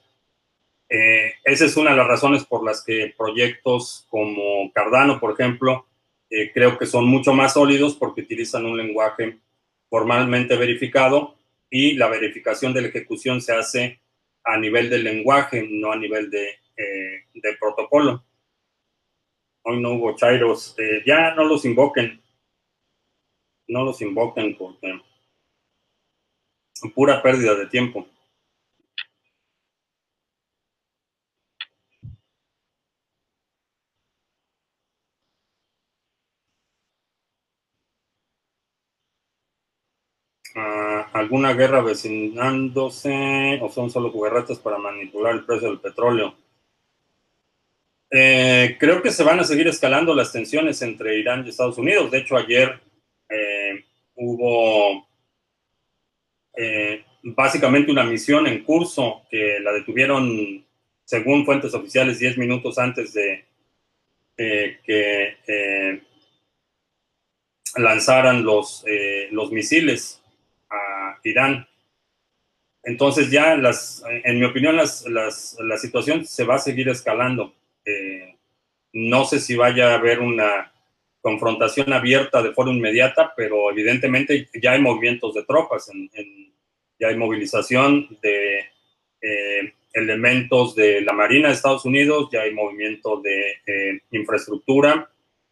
[0.88, 5.86] esa es una de las razones por las que proyectos como Cardano, por ejemplo,
[6.54, 9.40] creo que son mucho más sólidos porque utilizan un lenguaje
[9.90, 11.36] formalmente verificado
[11.70, 14.02] y la verificación de la ejecución se hace
[14.44, 16.60] a nivel del lenguaje, no a nivel de,
[17.34, 18.24] de protocolo.
[19.64, 20.76] Hoy no hubo Chairos.
[20.78, 22.22] Eh, ya no los invoquen.
[23.68, 25.02] No los invoquen porque
[26.90, 28.08] pura pérdida de tiempo.
[40.56, 46.36] Ah, ¿Alguna guerra vecinándose o son solo jugarretas para manipular el precio del petróleo?
[48.12, 52.12] Eh, creo que se van a seguir escalando las tensiones entre Irán y Estados Unidos.
[52.12, 52.78] De hecho, ayer
[53.30, 55.08] eh, hubo
[56.58, 60.66] eh, básicamente una misión en curso que la detuvieron,
[61.06, 63.46] según fuentes oficiales, 10 minutos antes de
[64.36, 66.02] que
[67.78, 68.84] lanzaran los,
[69.32, 70.23] los misiles
[70.74, 71.68] a Irán.
[72.84, 77.54] Entonces ya, las, en mi opinión, las, la situación se va a seguir escalando.
[77.86, 78.36] Eh,
[78.94, 80.72] no sé si vaya a haber una
[81.22, 85.90] confrontación abierta de forma inmediata, pero evidentemente ya hay movimientos de tropas,
[87.00, 88.60] ya hay movilización de
[89.22, 95.10] eh, elementos de la Marina de Estados Unidos, ya hay movimiento de eh, infraestructura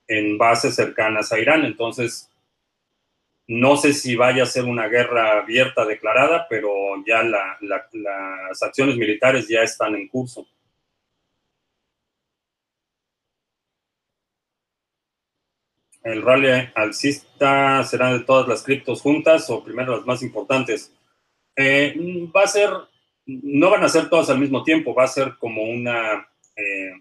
[0.08, 1.64] en bases cercanas a Irán.
[1.64, 2.30] Entonces,
[3.52, 6.72] no sé si vaya a ser una guerra abierta declarada, pero
[7.06, 10.48] ya las acciones militares ya están en curso.
[16.04, 20.92] el rally alcista será de todas las criptos juntas o primero las más importantes.
[21.56, 21.94] Eh,
[22.36, 22.70] va a ser,
[23.26, 26.92] no van a ser todas al mismo tiempo, va a ser como una, eh,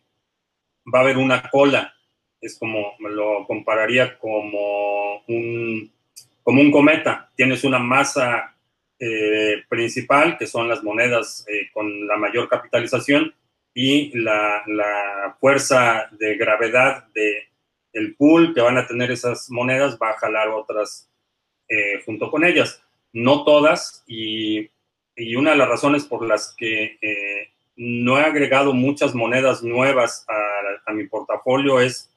[0.92, 1.94] va a haber una cola,
[2.40, 5.90] es como, me lo compararía como un,
[6.43, 8.57] como un cometa, tienes una masa
[8.99, 13.34] eh, principal, que son las monedas con la mayor capitalización,
[13.74, 17.49] y la, fuerza de gravedad de
[17.93, 21.11] el pool que van a tener esas monedas va a jalar otras
[21.68, 22.82] eh, junto con ellas.
[23.12, 24.70] No todas, y,
[25.36, 30.93] una de las razones por las que eh, no he agregado muchas monedas nuevas a,
[30.93, 32.11] mi portafolio es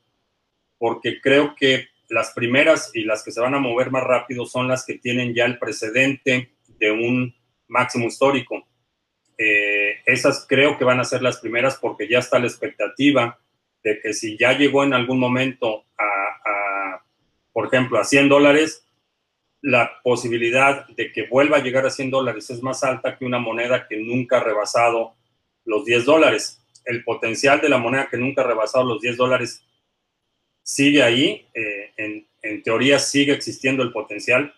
[0.79, 4.67] porque creo que las primeras y las que se van a mover más rápido son
[4.67, 7.35] las que tienen ya el precedente de un
[7.67, 8.67] máximo histórico.
[9.37, 13.39] Eh, esas creo que van a ser las primeras porque ya está la expectativa
[13.83, 17.03] de que si ya llegó en algún momento a,
[17.51, 18.85] por ejemplo, a 100 dólares,
[19.61, 23.39] la posibilidad de que vuelva a llegar a 100 dólares es más alta que una
[23.39, 25.15] moneda que nunca ha rebasado
[25.65, 26.65] los 10 dólares.
[26.85, 29.65] El potencial de la moneda que nunca ha rebasado los 10 dólares
[30.63, 32.25] sigue ahí, eh, en,
[32.63, 34.53] teoría sigue existiendo el potencial,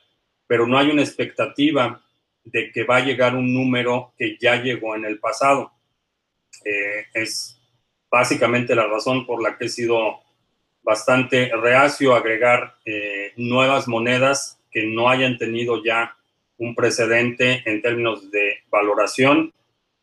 [0.48, 2.02] pero no hay una expectativa
[2.44, 5.72] de que va a llegar un número que ya llegó en el pasado.
[6.64, 7.60] Eh, es
[8.10, 10.20] básicamente la razón por la que he sido
[10.84, 16.16] bastante reacio a agregar eh, nuevas monedas que no hayan tenido ya
[16.58, 19.54] un precedente en términos de valoración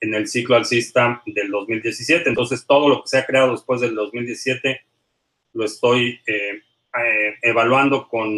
[0.01, 2.29] en el ciclo alcista del 2017.
[2.29, 4.81] Entonces, todo lo que se ha creado después del 2017
[5.55, 6.63] lo estoy eh,
[6.99, 8.31] eh, evaluando con,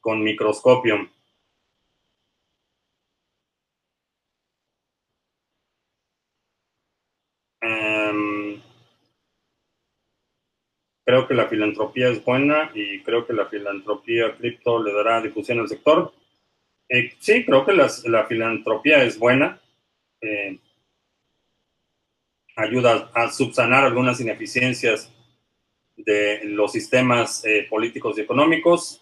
[0.00, 1.08] con microscopio.
[11.06, 15.60] Creo que la filantropía es buena y creo que la filantropía cripto le dará difusión
[15.60, 16.14] al sector.
[16.88, 19.60] Eh, sí, creo que la filantropía es buena.
[20.22, 20.58] Eh,
[22.56, 25.12] ayuda a subsanar algunas ineficiencias
[26.04, 29.00] de los sistemas eh, políticos y económicos.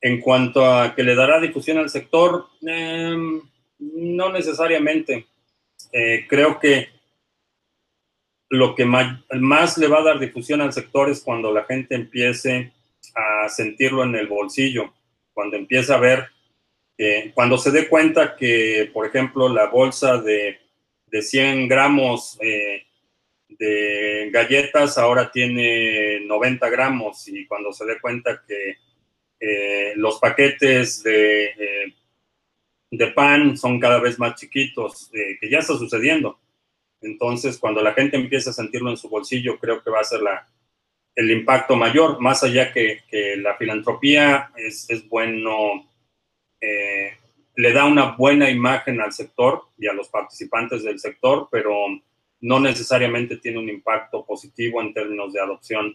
[0.00, 3.40] En cuanto a que le dará difusión al sector, em,
[3.78, 5.26] no necesariamente.
[6.28, 6.88] creo que
[8.50, 12.72] lo que más, le va a dar difusión al sector es cuando la gente empiece
[13.14, 14.92] a sentirlo en el bolsillo,
[15.32, 16.26] cuando empiece a ver,
[17.34, 20.58] cuando se dé cuenta que, por ejemplo, la bolsa de,
[21.10, 22.86] de 100 gramos eh,
[23.58, 28.76] de galletas ahora tiene 90 gramos y cuando se dé cuenta que
[29.40, 31.94] eh, los paquetes de, eh,
[32.90, 36.38] de pan son cada vez más chiquitos, que ya está sucediendo.
[37.00, 40.20] Entonces, cuando la gente empieza a sentirlo en su bolsillo, creo que va a ser
[40.20, 40.48] la,
[41.18, 45.84] el impacto mayor, más allá que, que la filantropía es, es bueno,
[46.60, 47.10] eh,
[47.56, 51.86] le da una buena imagen al sector y a los participantes del sector, pero
[52.40, 55.94] no necesariamente tiene un impacto positivo en términos de adopción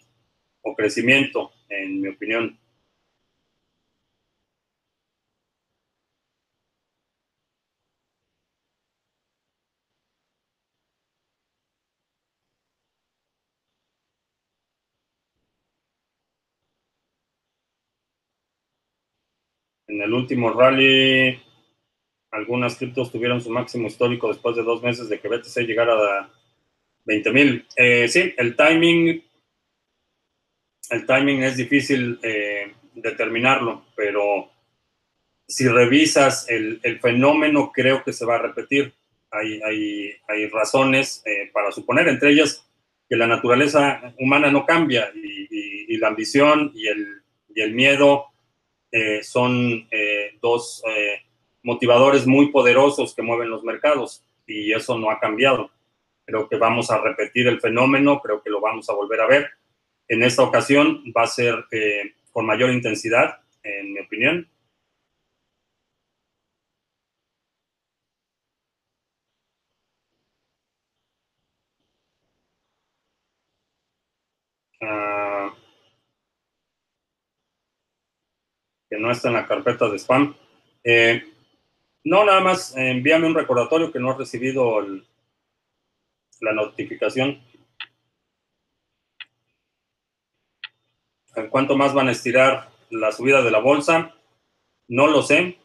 [0.61, 2.59] o crecimiento, en mi opinión.
[19.87, 21.39] En el último rally,
[22.33, 26.29] algunas criptos tuvieron su máximo histórico después de dos meses de que BTC llegara a
[27.05, 27.65] 20 mil.
[27.75, 29.23] Eh, sí, el timing,
[30.89, 34.49] el timing es difícil eh, determinarlo, pero
[35.47, 38.93] si revisas el, fenómeno, creo que se va a repetir.
[39.29, 39.61] Hay,
[40.27, 42.67] hay, razones eh, para suponer, entre ellas
[43.09, 47.21] que la naturaleza humana no cambia y, la ambición y el,
[47.55, 48.25] y el miedo
[49.21, 49.87] son
[50.41, 50.83] dos
[51.63, 55.71] motivadores muy poderosos que mueven los mercados y eso no ha cambiado.
[56.25, 59.49] Creo que vamos a repetir el fenómeno, creo que lo vamos a volver a ver.
[60.07, 61.65] En esta ocasión va a ser
[62.31, 64.47] con mayor intensidad, en mi opinión.
[78.89, 80.35] que no está en la carpeta de spam.
[80.83, 81.32] Eh,
[82.03, 84.79] no, nada más envíame un recordatorio que no has recibido
[86.41, 87.41] la notificación.
[91.35, 94.13] ¿En cuánto más van a estirar la subida de la bolsa?
[94.87, 95.57] No lo sé.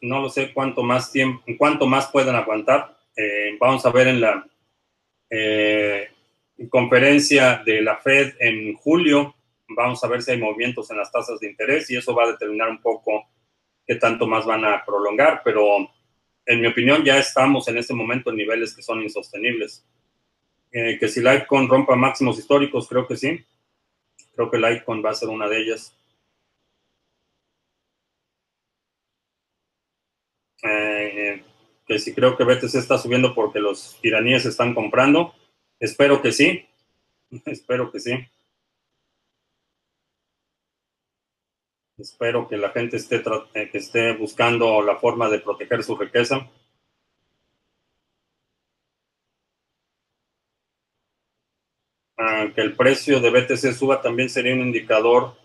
[0.00, 2.98] No lo sé cuánto más tiempo, cuánto más pueden aguantar.
[3.16, 4.46] Eh, vamos a ver en la
[5.30, 6.10] eh,
[6.68, 9.36] conferencia de la Fed en julio
[9.68, 12.32] Vamos a ver si hay movimientos en las tasas de interés y eso va a
[12.32, 13.28] determinar un poco
[13.86, 15.88] qué tanto más van a prolongar, pero
[16.44, 19.86] en mi opinión ya estamos en este momento en niveles que son insostenibles.
[20.72, 23.44] Eh, que si Litecoin rompa máximos históricos, creo que sí.
[24.34, 25.96] Creo que Litecoin va a ser una de ellas.
[30.62, 31.42] Eh,
[31.86, 35.34] que si creo que BTC está subiendo porque los iraníes están comprando.
[35.78, 36.66] Espero que sí.
[37.46, 38.12] Espero que sí.
[41.98, 43.22] Espero que la gente esté,
[43.54, 46.46] eh, que esté buscando la forma de proteger su riqueza.
[52.18, 55.36] Ah, que el precio de BTC suba también sería un indicador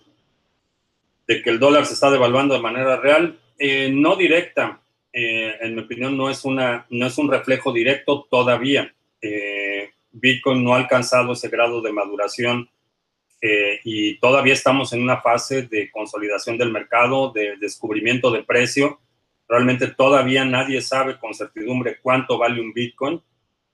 [1.26, 3.40] de que el dólar se está devaluando de manera real.
[3.58, 4.82] Eh, no directa,
[5.14, 8.94] eh, en mi opinión, no es, una, no es un reflejo directo todavía.
[10.12, 12.70] Bitcoin no ha alcanzado ese grado de maduración
[13.42, 19.00] eh, y todavía estamos en una fase de consolidación del mercado, de descubrimiento de precio.
[19.48, 23.20] Realmente todavía nadie sabe con certidumbre cuánto vale un Bitcoin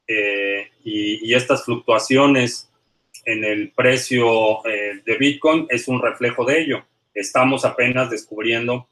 [0.08, 2.72] eh, y, estas fluctuaciones
[3.26, 6.86] en el precio eh, de Bitcoin es un reflejo de ello.
[7.14, 8.88] Estamos apenas descubriendo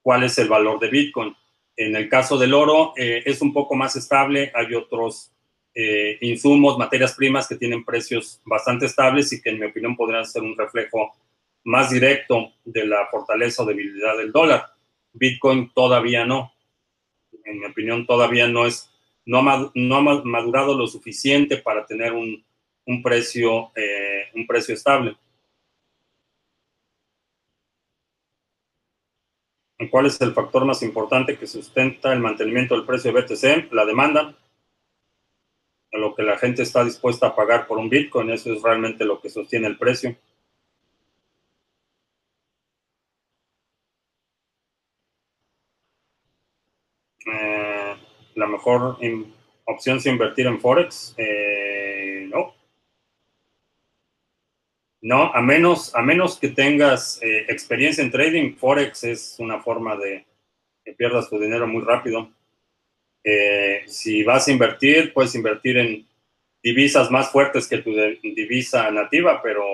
[0.00, 1.36] cuál es el valor de Bitcoin.
[1.76, 5.32] En el caso del oro es un poco más estable, hay otros
[5.74, 10.26] eh, insumos, materias primas que tienen precios bastante estables y que en mi opinión podrían
[10.26, 11.12] ser un reflejo
[11.64, 14.66] más directo de la fortaleza o debilidad del dólar.
[15.12, 16.52] Bitcoin todavía no.
[17.44, 18.90] En mi opinión todavía no es,
[19.24, 22.44] no ha, madurado lo suficiente para tener un,
[23.02, 25.16] precio, eh, un precio estable.
[29.90, 33.72] ¿Cuál es el factor más importante que sustenta el mantenimiento del precio de BTC?
[33.72, 34.36] La demanda
[35.92, 38.30] lo que la gente está dispuesta a pagar por un Bitcoin.
[38.30, 40.16] Eso es realmente lo que sostiene el precio.
[47.26, 47.96] Eh,
[48.34, 48.98] la mejor
[49.64, 51.14] opción es invertir en Forex.
[51.16, 52.54] Eh, no.
[55.02, 59.96] No, a menos, a menos que tengas eh, experiencia en trading, Forex es una forma
[59.96, 60.26] de
[60.84, 62.30] que pierdas tu dinero muy rápido.
[63.24, 63.59] Eh,
[63.90, 66.06] si vas a invertir, puedes invertir en
[66.62, 69.64] divisas más fuertes que tu divisa nativa, pero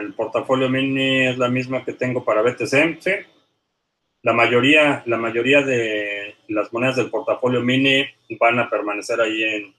[0.00, 3.12] el portafolio mini es la misma que tengo para BTC, sí.
[4.22, 8.04] La mayoría, la mayoría de las monedas del portafolio mini
[8.38, 9.74] van a permanecer ahí en,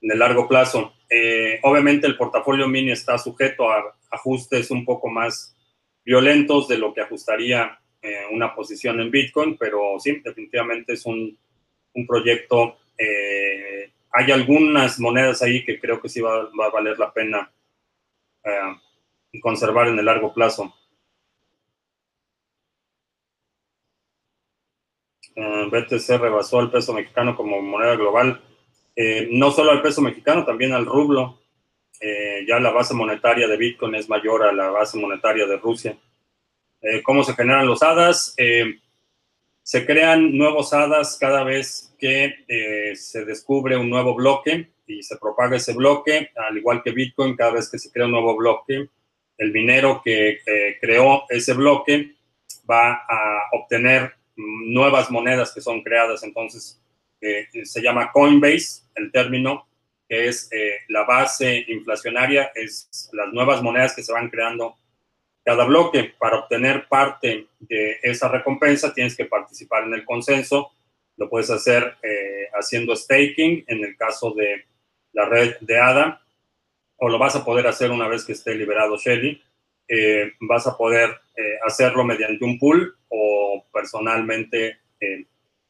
[0.00, 0.94] en el largo plazo.
[1.08, 5.56] Eh, obviamente el portafolio mini está sujeto a ajustes un poco más
[6.04, 11.38] violentos de lo que ajustaría eh, una posición en Bitcoin, pero sí, definitivamente es un,
[12.06, 12.78] proyecto
[14.12, 17.52] hay algunas monedas ahí que creo que sí va, a valer la pena
[19.40, 20.72] conservar en el largo plazo.
[25.70, 28.42] BTC rebasó al peso mexicano como moneda global,
[29.30, 31.38] no solo al peso mexicano, también al rublo.
[32.00, 35.96] Eh, ya la base monetaria de Bitcoin es mayor a la base monetaria de Rusia.
[36.80, 38.34] Eh, ¿Cómo se generan los hadas?
[38.36, 38.78] Eh,
[39.62, 42.32] se crean nuevos hadas cada vez que
[42.94, 47.50] se descubre un nuevo bloque y se propaga ese bloque, al igual que Bitcoin, cada
[47.50, 48.88] vez que se crea un nuevo bloque,
[49.36, 50.38] el minero que
[50.80, 52.14] creó ese bloque
[52.70, 56.22] va a obtener nuevas monedas que son creadas.
[56.22, 56.80] Entonces,
[57.20, 59.68] se llama Coinbase, el término,
[60.08, 64.76] que es eh, la base inflacionaria, es las nuevas monedas que se van creando
[65.44, 66.14] cada bloque.
[66.18, 70.72] Para obtener parte de esa recompensa tienes que participar en el consenso.
[71.16, 74.64] Lo puedes hacer eh, haciendo staking en el caso de
[75.12, 76.22] la red de ADA,
[76.96, 79.42] o lo vas a poder hacer una vez que esté liberado Shelly.
[79.86, 81.10] Eh, vas a poder
[81.64, 84.80] hacerlo mediante un pool o personalmente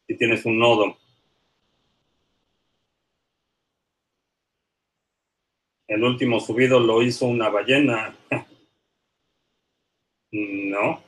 [0.07, 0.97] si tienes un nodo.
[5.89, 8.15] El último subido lo hizo una ballena.
[10.31, 11.03] No.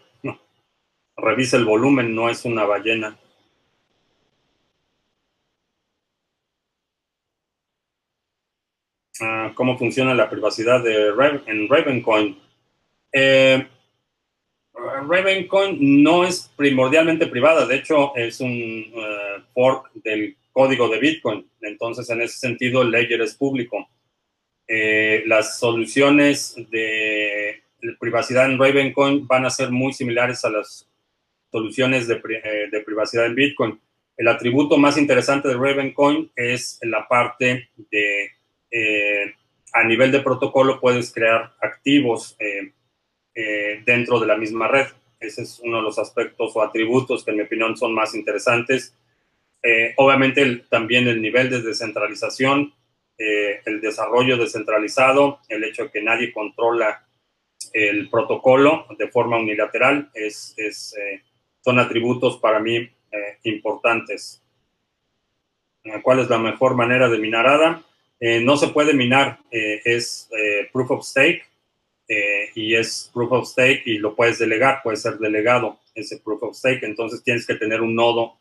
[1.14, 3.18] Revisa el volumen, no es una ballena.
[9.20, 11.08] Ah, ¿Cómo funciona la privacidad de
[11.46, 12.38] en Ravencoin?
[13.12, 13.68] Eh,
[14.72, 21.50] Ravencoin no es primordialmente privada, de hecho es un eh, fork del código de Bitcoin,
[21.60, 23.86] entonces en ese sentido el ledger es público.
[24.72, 27.60] Eh, las soluciones de,
[27.98, 30.88] privacidad en Ravencoin van a ser muy similares a las
[31.50, 32.14] soluciones de,
[32.44, 33.80] eh, privacidad en Bitcoin.
[34.16, 38.30] El atributo más interesante de Ravencoin es la parte de,
[38.70, 39.34] eh,
[39.72, 42.36] a nivel de protocolo puedes crear activos
[43.84, 44.86] dentro de la misma red.
[45.18, 48.94] Ese es uno de los aspectos o atributos que en mi opinión son más interesantes.
[49.96, 52.72] obviamente también el nivel de descentralización
[53.22, 57.06] eh, el desarrollo descentralizado, el hecho de que nadie controla
[57.74, 61.20] el protocolo de forma unilateral, es, eh,
[61.60, 64.42] son atributos para mí eh, importantes.
[66.02, 67.82] ¿Cuál es la mejor manera de minar ADA?
[68.42, 70.28] no se puede minar, es
[70.74, 71.42] proof of stake
[72.54, 76.54] y es proof of stake y lo puedes delegar, puede ser delegado ese proof of
[76.54, 78.38] stake, entonces tienes que tener un nodo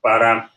[0.00, 0.52] para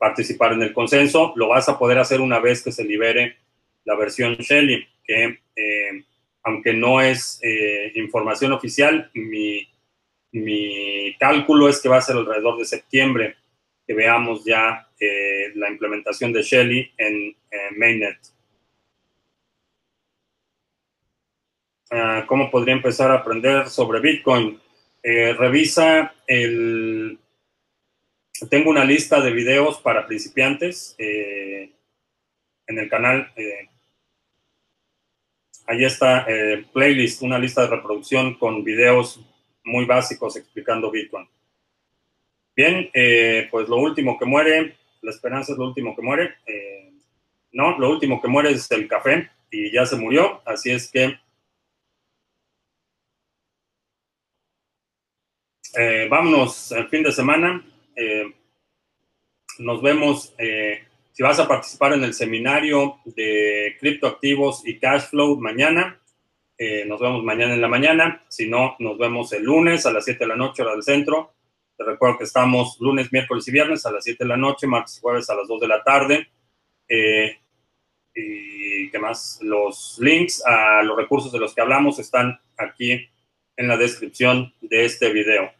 [0.00, 1.34] participar en el consenso.
[1.36, 3.36] Lo vas a poder hacer una vez que se libere
[3.84, 6.04] la versión Shelly, que eh,
[6.42, 9.68] aunque no es eh, información oficial, mi,
[11.18, 13.36] cálculo es que va a ser alrededor de septiembre
[13.86, 17.36] que veamos ya eh, la implementación de Shelly en
[17.76, 18.16] Mainnet.
[21.90, 24.58] Ah, ¿Cómo podría empezar a aprender sobre Bitcoin?
[25.02, 27.18] revisa el
[28.48, 31.72] tengo una lista de videos para principiantes eh,
[32.66, 33.32] en el canal.
[33.36, 33.68] Eh,
[35.66, 39.20] ahí está eh, playlist, una lista de reproducción con videos
[39.64, 41.28] muy básicos explicando Bitcoin.
[42.56, 42.90] Bien,
[43.50, 46.34] pues lo último que muere, la esperanza es lo último que muere.
[47.52, 51.18] no, lo último que muere es el café y ya se murió, así es que
[56.10, 57.64] vámonos el fin de semana.
[58.00, 58.34] Eh,
[59.58, 65.38] nos vemos, eh, si vas a participar en el seminario de criptoactivos y cash flow
[65.38, 66.00] mañana,
[66.56, 68.24] eh, nos vemos mañana en la mañana.
[68.28, 71.34] Si no, nos vemos el lunes a las 7 de la noche, hora del centro.
[71.76, 74.96] Te recuerdo que estamos lunes, miércoles y viernes a las 7 de la noche, martes
[74.96, 76.28] y jueves a las 2 de la tarde.
[78.14, 83.08] y qué más, los links a los recursos de los que hablamos están aquí
[83.56, 85.59] en la descripción de este video.